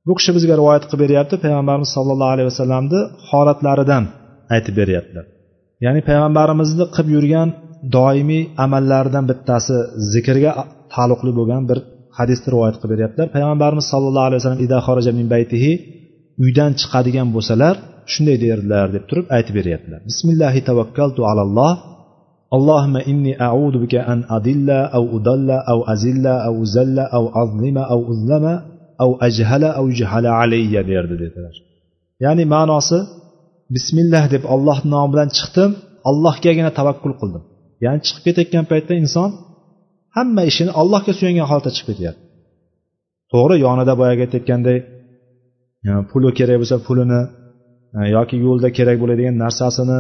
[0.07, 1.35] Bu kishi bizga rivoyat qilib beryapti.
[1.45, 4.03] Payg'ambarimiz sollallohu alayhi vasallamni holatlaridan
[4.55, 5.25] aytib beryaptilar.
[5.85, 7.49] Ya'ni payg'ambarimizni qilib yurgan
[7.97, 9.75] doimiy amallaridan bittasi
[10.13, 10.51] zikrga
[10.93, 11.79] taalluqli bo'lgan bir
[12.19, 13.27] hadisni rivoyat qilib beryaptilar.
[13.35, 15.71] Payg'ambarimiz sollallohu alayhi vasallam ida xoraja min baytihi
[16.43, 17.75] uydan chiqadigan bo'lsalar
[18.13, 19.99] shunday derdilar deb turib aytib beryaptilar.
[20.09, 21.71] Bismillahi tavakkaltu alalloh
[22.57, 28.01] اللهم إني أعوذ بك أن أضل أو أضل أو أزل أو أزل أو أظلم أو
[28.12, 28.45] أظلم
[29.01, 31.55] أو أجهل أو يجهل علي derdi dedilar
[32.24, 32.99] ya'ni ma'nosi
[33.74, 35.70] bismillah deb olloh nomi bilan chiqdim
[36.11, 37.43] allohgagina tavakkul qildim
[37.84, 39.30] ya'ni chiqib ketayotgan paytda inson
[40.16, 42.22] hamma ishini allohga suyangan holatda chiqib ketyapti
[43.32, 44.78] to'g'ri yonida boyagi aytayotganday
[46.11, 47.20] puli kerak bo'lsa pulini
[48.16, 49.99] yoki yo'lda kerak bo'ladigan narsasini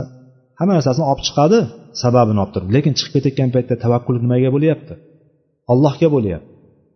[0.58, 1.58] hamma narsasini olib chiqadi
[2.01, 4.93] Sababini olib turib lekin chiqib ketayotgan paytda tavakkul nimaga bo'lyapti?
[5.71, 6.51] Allohga bo'lyapti.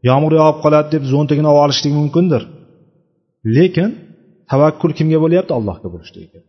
[0.09, 2.43] Yomg'ir yog'ib qoladi deb zo'ntigini olib olishlik mumkindir.
[3.57, 3.89] Lekin
[4.51, 5.51] tavakkul kimga bo'lyapti?
[5.59, 6.47] Allohga bo'lishligi kerak.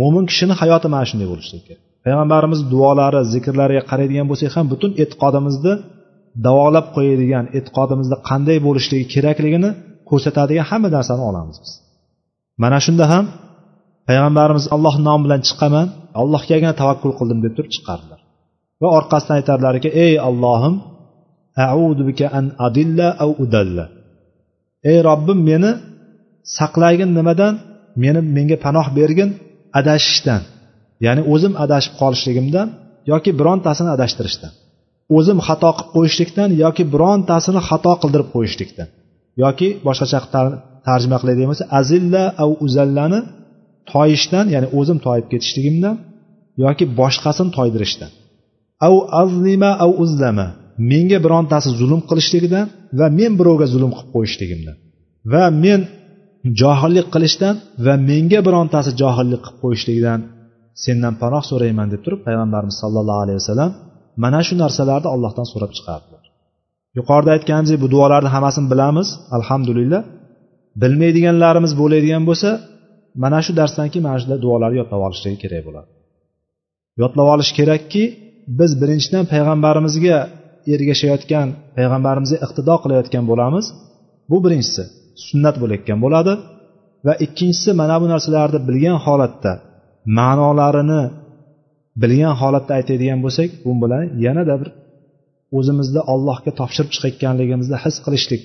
[0.00, 1.82] Mo'min kishini hayoti mana shunday bo'lishligi kerak.
[2.04, 5.74] Payg'ambarimiz duolari zikrlariga qaraydigan bo'lsak ham butun e'tiqodimizni
[6.46, 9.70] davolab qo'yadigan e'tiqodimizda qanday bo'lishligi kerakligini
[10.10, 11.72] ko'rsatadigan hamma narsani olamiz biz.
[12.62, 13.24] Mana shunda ham
[14.10, 15.86] payg'ambarimiz alloh nomi bilan chiqaman
[16.20, 18.20] allohgagina tavakkul qildim deb turib chiqardilar.
[18.82, 20.74] Va orqasidan aytadilarki ey allohim
[22.08, 23.84] bika an adilla au udalla.
[24.90, 25.70] Ey robbim meni
[26.58, 27.54] saqlagin nimadan?
[28.02, 29.30] Meni menga panoh bergin
[29.78, 30.42] adashishdan
[31.06, 32.68] ya'ni o'zim adashib qolishligimdan
[33.12, 34.52] yoki birontasini adashtirishdan
[35.16, 38.88] o'zim xato qilib qo'yishlikdan yoki birontasini xato qildirib qo'yishlikdan
[39.42, 40.18] yoki boshqacha
[40.86, 43.20] tarjima qiladigan bo'lsa azilla au uzallani
[43.92, 45.94] toyishdan ya'ni o'zim toyib ketishligimdan
[46.64, 48.10] yoki boshqasini toydirishdan.
[48.86, 50.48] Au azlima au uzlama.
[50.90, 52.66] Menga birontasi zulm qilishligidan
[52.98, 54.76] va men birovga zulm qilib qo'yishligimdan.
[55.32, 55.80] Va men
[56.60, 60.20] johillik qilishdan va menga birontasi johillik qilib qo'yishligidan
[60.84, 63.70] sendan panoh so'rayman deb turib payg'ambarimiz sollallohu alayhi vasallam
[64.22, 66.24] mana shu narsalarni allohdan so'rab chiqardilar.
[66.98, 70.02] Yuqorida aytganimizdek bu duolarni hammasini bilamiz alhamdulillah.
[70.82, 72.50] Bilmaydiganlarimiz bo'ladigan bo'lsa
[73.22, 75.88] mana shu darsdan keyin mana shu duolarni yodlab olishligi kerak bo'ladi.
[77.02, 78.02] Yodlab olish kerakki
[78.58, 80.18] biz birinchidan payg'ambarimizga
[80.74, 81.46] ergashayotgan
[81.76, 83.66] payg'ambarimizga iqtido qilayotgan bo'lamiz.
[84.30, 84.82] Bu birinchisi
[85.26, 86.32] sunnat bo'layotgan bo'ladi.
[87.06, 89.52] Va ikkinchisi mana bu narsalarni bilgan holatda
[90.18, 91.02] ma'nolarini
[92.02, 94.68] bilgan holatda aytadigan bo'lsak bu bilan yanada bir
[95.58, 98.42] o'zimizni allohga topshirib chiqayotganligimizni his qilishlik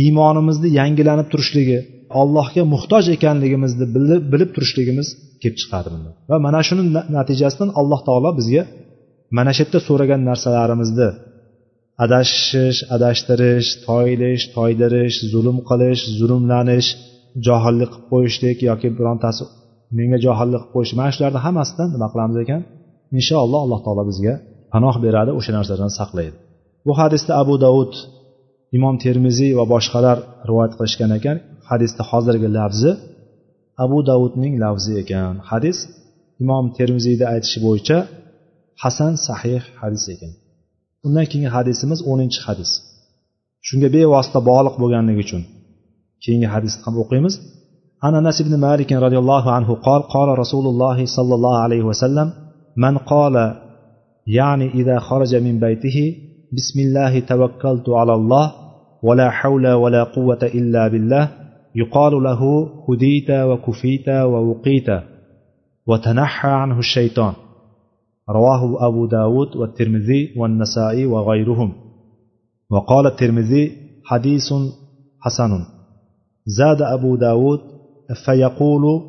[0.00, 1.78] iymonimizni yangilanib turishligi
[2.20, 5.08] allohga muhtoj ekanligimizni bilib, bilib turishligimiz
[5.42, 6.10] kelib chiqadi bunda.
[6.30, 6.82] Va mana shuni
[7.18, 8.62] natijasidan alloh taolo bizga
[9.36, 11.08] mana shu yerda so'ragan narsalarimizni
[12.04, 16.88] adashish adashtirish toyilish toydirish zulm qilish zulmlanish
[17.46, 19.44] johillik qilib qo'yishlik yoki birontasi
[19.98, 22.60] menga johillik qilib qo'yish mana shularni hammasidan nima qilamiz ekan?
[23.18, 24.34] Inshaalloh alloh taolo bizga
[24.72, 26.36] panoh beradi o'sha narsalardan saqlaydi.
[26.86, 27.92] Bu hadisda abu davud
[28.77, 30.17] imom termiziy va boshqalar
[30.49, 31.37] rivoyat qilishgan ekan
[31.69, 32.91] hadisni hozirgi lafzi
[33.83, 35.77] abu davudning lafzi ekan hadis
[36.43, 37.97] imom termiziyni aytishi bo'yicha
[38.83, 40.31] hasan sahih hadis ekan
[41.05, 42.71] undan keyingi hadisimiz o'ninchi hadis
[43.67, 45.41] shunga bevosita bog'liq bo'lganligi uchun
[46.23, 47.35] keyingi hadisni ham o'qiymiz
[48.05, 52.27] عن انس بن مالك رضي الله عنه قال قال رسول الله صلى الله عليه وسلم
[52.83, 53.35] من قال
[54.39, 55.97] يعني اذا خرج من بيته
[56.52, 58.52] بسم الله توكلت على الله
[59.02, 61.28] ولا حول ولا قوه الا بالله
[61.74, 64.86] يقال له هديت وكفيت ووقيت
[65.86, 67.34] وتنحى عنه الشيطان
[68.30, 71.72] رواه أبو داود والترمذي والنسائي وغيرهم
[72.70, 73.72] وقال الترمذي
[74.04, 74.52] حديث
[75.20, 75.64] حسن
[76.46, 77.60] زاد أبو داود
[78.24, 79.02] فيقول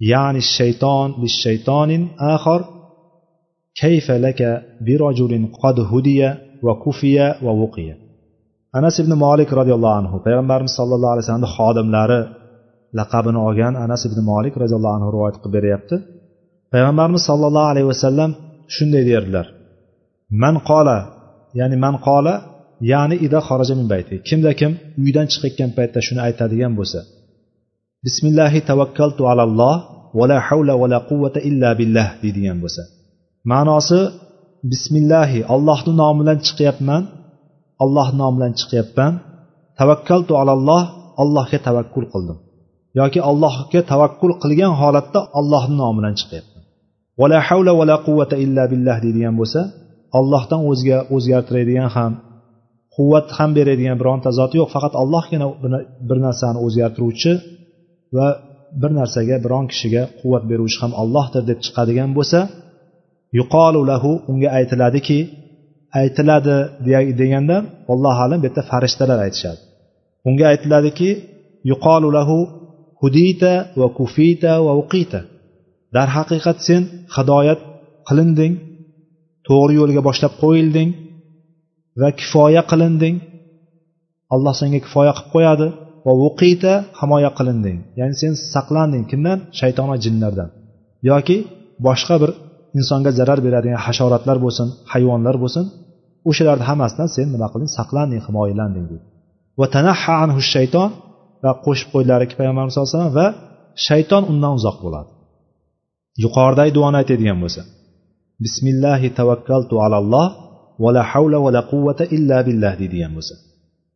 [0.00, 2.64] يعني الشيطان للشيطان آخر
[3.80, 7.94] كيف لك برجل قد هدي va kufiya va vuqiya
[8.78, 12.20] anas ibn molik roziyallohu anhu payg'ambarimiz sallallohu alayhi vasallamni xodimlari
[12.98, 15.96] laqabini olgan anas ibn molik roziyallohu anhu rivoyat qilib beryapti.
[16.72, 18.30] Payg'ambarimiz sollallohu alayhi vasallam
[18.76, 19.46] shunday derdilar
[20.42, 20.98] man qola
[21.60, 22.34] ya'ni man qola
[22.92, 24.14] ya'ni ida xoraja min bayti.
[24.28, 24.72] Kimda kim
[25.04, 27.00] uydan chiqayotgan paytda shuni aytadigan bo'lsa.
[28.06, 29.76] Bismillahi tavakkaltu alalloh
[30.18, 32.82] vala havla vala quvvata illa billah deydigan bo'lsa.
[33.52, 34.00] Ma'nosi
[34.72, 37.02] bismillahi allohni nomi bilan chiqyapman.
[37.84, 39.12] Alloh nomi bilan chiqyapman.
[39.78, 40.82] Tavakkaltu alalloh
[41.22, 42.38] allohga tavakkul qildim.
[43.00, 46.62] Yoki allohga tavakkul qilgan holatda allohni nomi bilan chiqyapman.
[47.20, 49.60] Vala havla vala quvvata illa billah deydigan bo'lsa
[50.18, 52.12] ollohdan o'ziga o'zgartiradigan ham
[52.96, 54.68] quvvat ham beradigan bironta zot yo'q.
[54.74, 55.46] Faqat allohgina
[56.08, 57.32] bir narsani o'zgartiruvchi
[58.16, 58.26] va
[58.80, 62.40] bir narsaga biron kishiga quvvat beruvchi ham allohdir deb chiqadigan bo'lsa
[63.38, 65.18] yuqolu lahu unga aytiladiki
[66.00, 66.56] aytiladi
[67.20, 67.56] deganda
[67.92, 69.60] allohu alam bu yerda farishtalar aytishadi.
[70.28, 71.10] Unga aytiladiki
[71.70, 72.38] yuqolu lahu
[73.00, 75.20] hudita va kufita va uqita
[75.96, 76.82] darhaqiqat sen
[77.16, 77.60] hidoyat
[78.08, 78.54] qilinding
[79.48, 80.90] to'g'ri yo'lga boshlab qo'yilding
[82.00, 83.16] va kifoya qilinding.
[84.34, 85.66] Alloh senga kifoya qilib qo'yadi
[86.06, 87.78] va vuqita himoya qilinding.
[87.98, 89.38] Ya'ni sen saqlanding kimdan?
[89.58, 90.48] Shayton va jinlardan.
[91.10, 91.36] Yoki
[91.86, 92.30] boshqa bir
[92.78, 95.64] insonga zarar beradigan hasharotlar bo'lsin hayvonlar bo'lsin
[96.30, 97.70] o'shalarni hammasidan sen nima qilding?
[97.78, 99.06] Saqlanding himoyalanding deydi
[99.60, 100.90] va tanaha anhu shayton
[101.44, 103.28] va qo'shib qo'ydilarki payg'ambarimiz sallallohu alayhi vasallam va
[103.86, 105.10] shayton undan uzoq bo'ladi.
[106.24, 107.62] Yuqoridagi duoni aytadigan bo'lsa
[108.44, 110.26] bismillahi tavakkaltu alalloh
[110.82, 113.34] va la havla va la quvvata illa billah deydigan bo'lsa.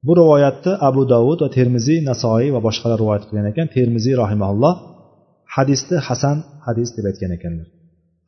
[0.06, 3.66] Bu rivoyatni abu dovud va termiziy nasoiy va boshqalar rivoyat qilgan ekan.
[3.76, 4.74] Termiziy rahimaulloh
[5.56, 7.68] hadisni hasan hadis deb aytgan ekanlar.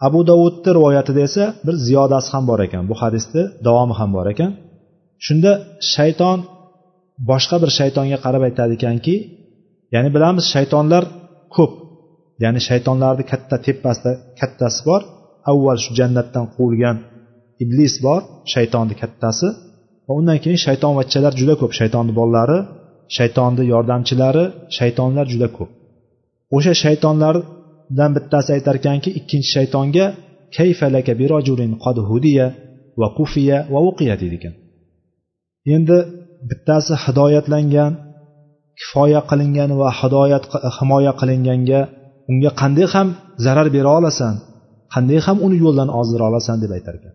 [0.06, 2.82] Abu dovudni rivoyatida esa bir ziyodasi ham bor ekan.
[2.90, 4.50] Bu hadisni davomi ham bor ekan.
[5.26, 5.52] Shunda
[5.94, 6.38] shayton
[7.30, 9.14] boshqa bir shaytonga qarab aytadi ekanki
[9.94, 11.04] ya'ni bilamiz shaytonlar
[11.56, 11.72] ko'p.
[12.44, 15.00] Ya'ni shaytonlarni katta tepasida kattasi bor.
[15.50, 16.96] Avval shu jannatdan quvilgan
[17.64, 18.20] iblis bor
[18.54, 19.48] shaytonni kattasi.
[20.06, 21.72] Va undan keyin shaytonvachchalar juda ko'p.
[21.80, 22.58] Shaytonni bolalari
[23.16, 24.44] shaytonni yordamchilari
[24.78, 25.70] shaytonlar juda ko'p.
[26.56, 27.34] O'sha shaytonlar
[27.98, 30.06] dan bittasi aytarkanki ikkinchi shaytonga
[30.56, 32.46] kayfalaka birojulin qad hudiya
[33.00, 34.54] va kufiya va uqiya deydi ekan.
[35.74, 35.98] Endi
[36.48, 37.92] bittasi hidoyatlangan
[38.78, 40.44] kifoya qilingan va hidoyat
[40.76, 41.80] himoya qilinganga
[42.30, 43.08] unga qanday ham
[43.44, 44.34] zarar bera olasan
[44.94, 47.14] qanday ham uni yo'ldan ozdira olasan deb aytar ekan.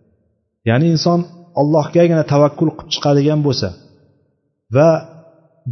[0.68, 1.20] Ya'ni inson
[1.60, 3.68] allohgagina tavakkul qilib chiqadigan bo'lsa
[4.76, 4.88] va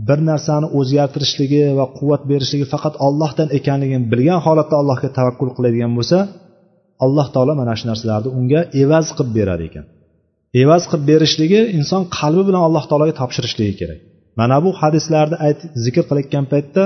[0.06, 6.18] bir narsani o'zgartirishligi va quvvat berishligi faqat ollohdan ekanligini bilgan holatda allohga tavakkul qiladigan bo'lsa
[7.04, 9.84] alloh taolo mana shu narsalarni unga evaz qilib berar ekan.
[10.62, 14.00] Evaz qilib berishligi inson qalbi bilan alloh taologa topshirishligi kerak.
[14.40, 15.36] Mana bu hadislarni
[15.84, 16.82] zikr qilayotgan paytda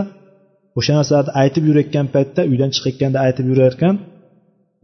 [0.78, 3.94] o'sha narsalarni aytib yurayotgan paytda uydan chiqayotganda aytib yurarkan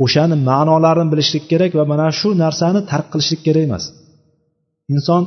[0.05, 3.85] o'shani ma'nolarini bilishlik kerak va mana shu narsani tark qilishlik kerak emas.
[4.95, 5.23] Inson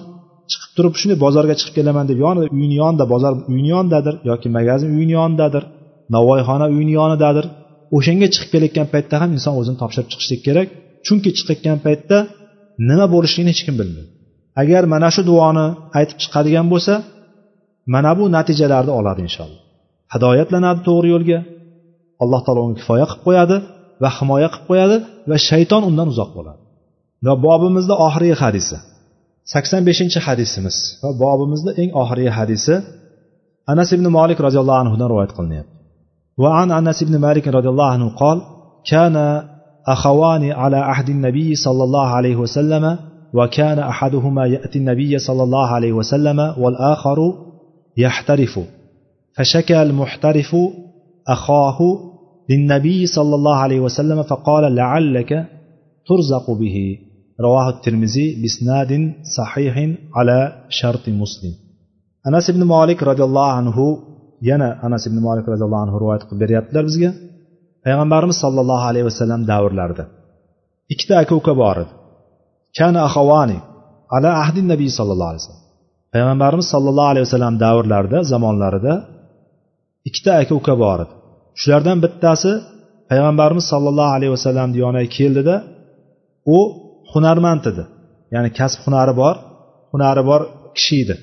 [0.52, 4.90] chiqib turib shunday bozorga chiqib kelaman deb yonida uyini yonida bozor uyini yonidadir yoki magazin
[4.98, 5.64] uyini yonidadir
[6.16, 7.46] navoiyxona uyini yonidadir
[7.98, 10.68] o'shanga chiqib kelayotgan paytda ham inson o'zini topshirib chiqishlik kerak.
[11.06, 12.18] Chunki chiqayotgan paytda
[12.90, 14.10] nima bo'lishligini hech kim bilmaydi.
[14.62, 15.66] Agar mana shu duoni
[16.00, 16.94] aytib chiqadigan bo'lsa
[17.94, 19.62] mana bu natijalarni oladi inshaalloh.
[20.14, 21.40] Hidoyatlanadi to'g'ri yo'lga.
[22.24, 23.58] Alloh taolo unga kifoya qilib qo'yadi
[24.04, 24.98] va himoya qilib qo'yadi
[25.30, 26.62] va shayton undan uzoq bo'ladi.
[27.26, 28.78] Va bobimizda oxirgi hadisi
[29.54, 30.76] sakson beshinchi hadisimiz.
[31.04, 32.76] Va bobimizni eng oxirgi hadisi
[33.72, 35.82] anas ibn molik roziyallohu anhudan rivoyat qilinyapti.
[36.38, 38.42] وعن أنس بن مالك رضي الله عنه قال
[38.92, 39.44] كان
[39.88, 42.98] أخوان على عهد النبي صلى الله عليه وسلم
[43.34, 47.34] وكان أحدهما يأتي النبي صلى الله عليه وسلم والآخر
[47.98, 48.60] يحترف
[49.38, 50.56] فشكى المحترف
[51.28, 51.80] أخاه
[52.50, 55.48] للنبي صلى الله عليه وسلم فقال لعلك
[56.08, 56.98] ترزق به
[57.47, 58.91] رواه الترمذي بإسناد
[59.37, 59.75] صحيح
[60.17, 60.39] على
[60.79, 61.55] شرط مسلم
[62.29, 63.85] anas ibn molik roziyallohu anhu
[64.51, 67.11] yana anas ibn molik roziyallohu anhu rivoyat qilib beryaptilar bizga
[67.85, 70.05] payg'ambarimiz sollallohu alayhi vasallam davrlarida
[70.93, 71.93] ikkita aka uka bor edi
[72.79, 73.59] kana ahavani
[74.17, 75.65] ala ahdi nabiy sallallohu alayhi vasallam
[76.15, 78.95] payg'ambarimiz sollallohu alayhi vasallam davrlarida zamonlarida
[80.09, 81.13] ikkita aka uka bor edi
[81.61, 82.53] shulardan bittasi
[83.11, 85.57] payg'ambarimiz sollallohu alayhi vasallamni yoniga keldida
[86.57, 86.59] u
[87.14, 87.84] hunarmand edi
[88.34, 89.36] ya'ni kasb hunari bor
[89.92, 90.42] hunari bor
[90.78, 91.16] kishi edi.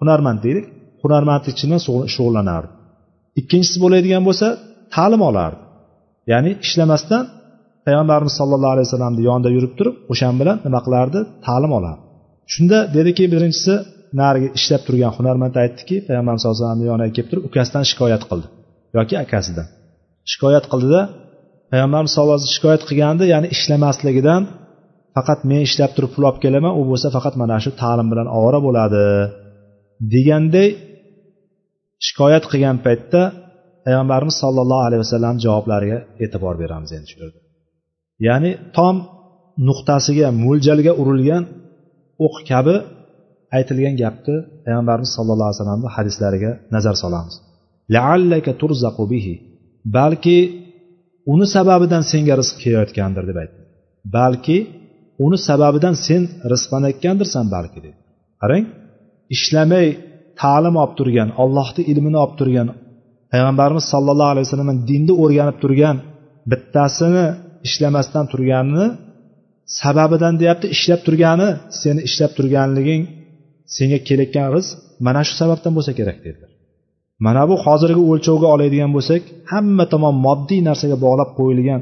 [0.00, 0.66] Hunarmand deylik
[1.02, 1.80] hunarmandlik bilan
[2.14, 2.70] shug'ullanardi.
[3.40, 4.46] Ikkinchisi bo'ladigan bo'lsa
[4.94, 5.60] ta'lim olardi.
[6.32, 7.24] Ya'ni ishlamasdan
[7.86, 11.20] payg'ambarimiz sollallohu alayhi vasallamni yonida yurib turib o'shan bilan nima qilardi?
[11.46, 12.02] Ta'lim olardi.
[12.52, 13.74] Shunda dediki birinchisi
[14.20, 18.46] narigi ishlab turgan hunarmand aytdiki payg'ambarimiz sallallohu alayhi vasallamni yoniga kelib turib ukasidan shikoyat qildi.
[18.96, 19.66] Yoki akasidan.
[20.32, 21.02] Shikoyat qildida
[21.72, 24.42] payg'ambarimiz sallallohu alayhi vasallam shikoyat qilgandi ya'ni ishlamasligidan
[25.18, 28.60] faqat men ishlab turib pul olib kelaman u bo'lsa faqat mana shu ta'lim bilan ovora
[28.66, 29.04] bo'ladi
[30.14, 30.68] deganday
[32.06, 33.22] shikoyat qilgan paytda
[33.84, 37.40] payg'ambarimiz sollallohu alayhi vasallam javoblariga e'tibor beramiz endi shu yerda.
[38.26, 38.96] Ya'ni tom
[39.68, 41.42] nuqtasiga mo'ljalga urilgan
[42.26, 42.76] o'q kabi
[43.56, 47.34] aytilgan gapni payg'ambarimiz sallallohu alayhi vasallamni hadislariga nazar solamiz.
[47.94, 49.34] Laallaka turzaqu bihi
[49.96, 50.38] balki
[51.32, 53.60] uni sababidan senga rizq kelayotgandir deb aytdi.
[54.16, 54.58] Balki
[55.24, 57.98] uni sababidan sen rizqlanayotgandirsan balki dedi.
[58.42, 58.64] Qarang
[59.34, 59.86] ishlamay
[60.42, 62.68] ta'lim olib turgan ollohni ilmini olib turgan
[63.32, 65.96] payg'ambarimiz sollallohu alayhi vasallam dinni o'rganib turgan
[66.50, 67.26] bittasini
[67.68, 68.86] ishlamasdan turganini
[69.80, 71.48] sababidan deyapti ishlab turgani
[71.82, 73.02] seni ishlab turganliging
[73.76, 74.70] senga kelayotgan rizq
[75.06, 76.50] mana shu sababdan bo'lsa kerak dedilar.
[77.26, 81.80] Mana bu hozirgi o'lchovga oladigan bo'lsak hamma tomon moddiy narsaga bog'lab qo'yilgan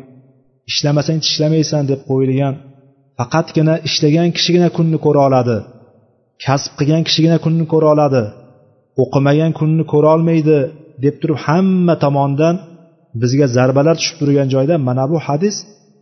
[0.71, 2.55] ishlamasang tishlamaysan deb qo'yilgan
[3.19, 5.57] faqatgina ishlagan kishigina kunni ko'ra oladi.
[6.45, 8.23] Kasb qilgan kishigina kunni ko'ra oladi.
[9.03, 10.59] O'qimagan kunni ko'ra olmaydi
[11.05, 12.55] deb turib hamma tomondan
[13.23, 15.57] bizga zarbalar tushib turgan joyda mana bu hadis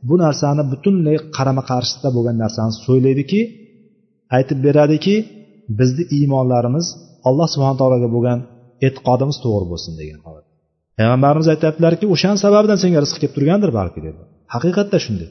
[0.09, 3.41] bu narsani butunlay qarama qarshisida bo'lgan narsani so'ylaydiki
[4.37, 5.17] aytib beradiki
[5.79, 6.87] bizni iymonlarimiz
[7.29, 8.39] alloh subhana taologa bo'lgan
[8.87, 10.45] e'tiqodimiz to'g'ri bo'lsin degan holat.
[10.99, 14.21] Payg'ambarimiz aytyaptilarki o'shani sababidan senga rizq kelib turgandir balki dedi.
[14.55, 15.29] Haqiqatda shunday.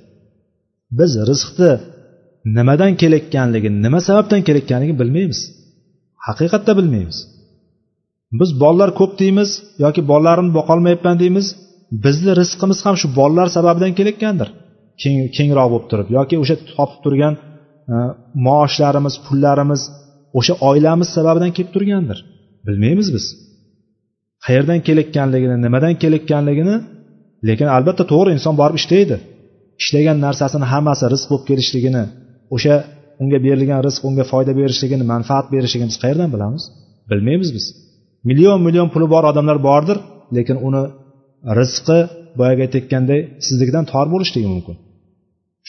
[0.99, 1.71] Biz rizqni
[2.57, 5.39] nimadan kelayotganligini nima sababdan kelayotganligini bilmaymiz.
[6.27, 7.17] Haqiqatda bilmaymiz.
[8.39, 9.49] Biz bolalar ko'p deymiz
[9.83, 11.47] yoki bolalarimni boqolmayapman deymiz.
[12.05, 14.49] Bizni rizqimiz ham shu bolalar sababidan kelayotgandir.
[15.01, 17.33] Keng kengroq bo'lib turib yoki o'sha topib turgan
[17.93, 17.95] e,
[18.45, 19.81] maoshlarimiz pullarimiz
[20.37, 22.17] o'sha oilamiz sababidan kelib turgandir.
[22.67, 23.25] Bilmaymiz biz.
[24.45, 26.75] Qayerdan kelayotganligini nimadan kelayotganligini
[27.47, 29.17] lekin albatta to'g'ri inson borib ishlaydi
[29.81, 32.03] ishlagan narsasini hammasi rizq bo'lib kelishligini
[32.55, 32.75] o'sha
[33.21, 36.63] unga berilgan rizq unga foyda berishligini manfaat berishligini biz qayerdan bilamiz?
[37.11, 37.65] Bilmaymiz biz.
[38.29, 39.97] Million million puli bor odamlar bordir
[40.37, 40.83] lekin uni
[41.59, 41.99] rizqi
[42.39, 44.75] boyagi aytayotganday siznikidan tor bo'lishligi mumkin.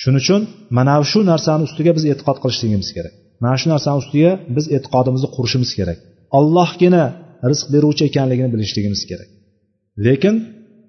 [0.00, 0.42] Shuning uchun
[0.78, 3.14] mana shu narsani ustiga biz e'tiqod qilishligimiz kerak.
[3.42, 5.98] Mana shu narsani ustiga biz e'tiqodimizni qurishimiz kerak.
[6.38, 7.04] Ollohgina
[7.50, 9.28] rizq beruvchi ekanligini bilishligimiz kerak.
[10.06, 10.34] Lekin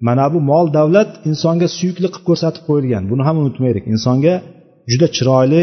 [0.06, 3.02] mana bu mol davlat insonga suyukli qilib ko'rsatib qo'yilgan.
[3.10, 3.84] Buni ham unutmaylik.
[3.94, 4.34] Insonga
[4.90, 5.62] juda chiroyli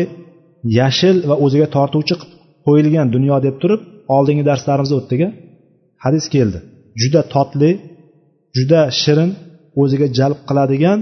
[0.80, 3.82] yashil va o'ziga tortuvchi qilib qo'yilgan dunyo deb turib
[4.16, 5.22] oldingi darslarimizda o'tdik
[6.06, 6.60] hadis keldi.
[7.02, 7.72] Juda totli
[8.58, 9.32] juda shirin
[9.82, 11.00] o'ziga jalb qiladigan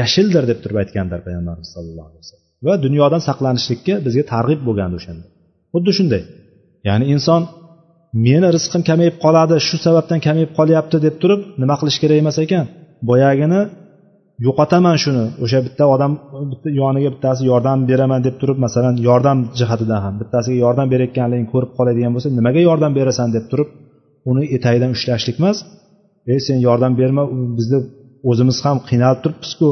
[0.00, 2.44] yashildir deb turib aytganlar payg'ambarimiz sallallohu alayhi vasallam.
[2.66, 5.26] Va dunyodan saqlanishlikka bizga targ'ib bo'lgandi o'shanda.
[5.72, 6.22] Xuddi shunday.
[6.88, 7.42] Ya'ni inson
[8.26, 12.64] meni rizqim kamayib qoladi shu sababdan kamayib qolyapti deb turib nima qilish kerak emas ekan?
[13.08, 13.60] Boyagini
[14.46, 15.24] yo'qotaman shuni.
[15.44, 16.12] O'sha bitta odam
[16.52, 21.70] bitta yoniga bittasi yordam beraman deb turib masalan yordam jihatidan ham bittasiga yordam berayotganligini ko'rib
[21.78, 23.68] qoladigan bo'lsa nimaga yordam berasan deb turib
[24.30, 25.58] uni etagidan ushlashlik emas.
[26.32, 27.22] Ey sen yordam berma
[27.58, 27.78] bizni
[28.30, 29.68] o'zimiz ham qiynalib turibmizku.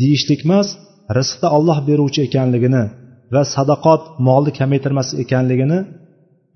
[0.00, 0.68] Deyishlik emas
[1.18, 2.84] rizqni olloh beruvchi ekanligini
[3.34, 5.78] va sadaqot molni kamaytirmas ekanligini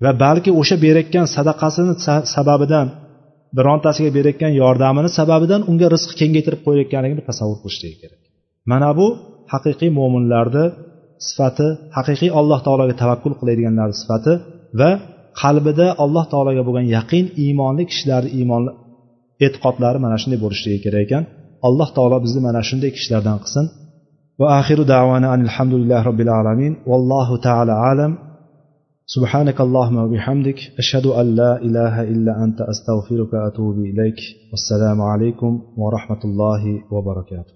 [0.03, 1.93] va balki o'sha berayotgan sadaqasini
[2.35, 2.87] sababidan
[3.57, 8.21] birontasiga berayotgan yordamini sababidan unga rizq kengaytirib qo'yayotganligini tasavvur qilishligi kerak.
[8.71, 9.07] Mana bu
[9.53, 10.65] haqiqiy mo'minlarni
[11.27, 11.67] sifati
[11.97, 14.33] haqiqiy alloh taologa tavakkul qiladiganlarni sifati
[14.79, 14.89] va
[15.41, 18.63] qalbida alloh taologa bo'lgan yaqin iymonli kishilarni iymon
[19.45, 21.23] e'tiqodlari mana shunday bo'lishligi kerak ekan.
[21.67, 23.65] Alloh taolo bizni mana shunday kishilardan qilsin.
[24.41, 26.73] Va axiru davana alhamdulillahi robbil alamin.
[26.91, 28.11] Vallohu taala alam.
[29.07, 34.15] سبحانك اللهم وبحمدك أشهد أن لا إله إلا أنت أستغفرك وأتوب إليك.
[34.51, 37.53] والسلام عليكم ورحمة الله وبركاته.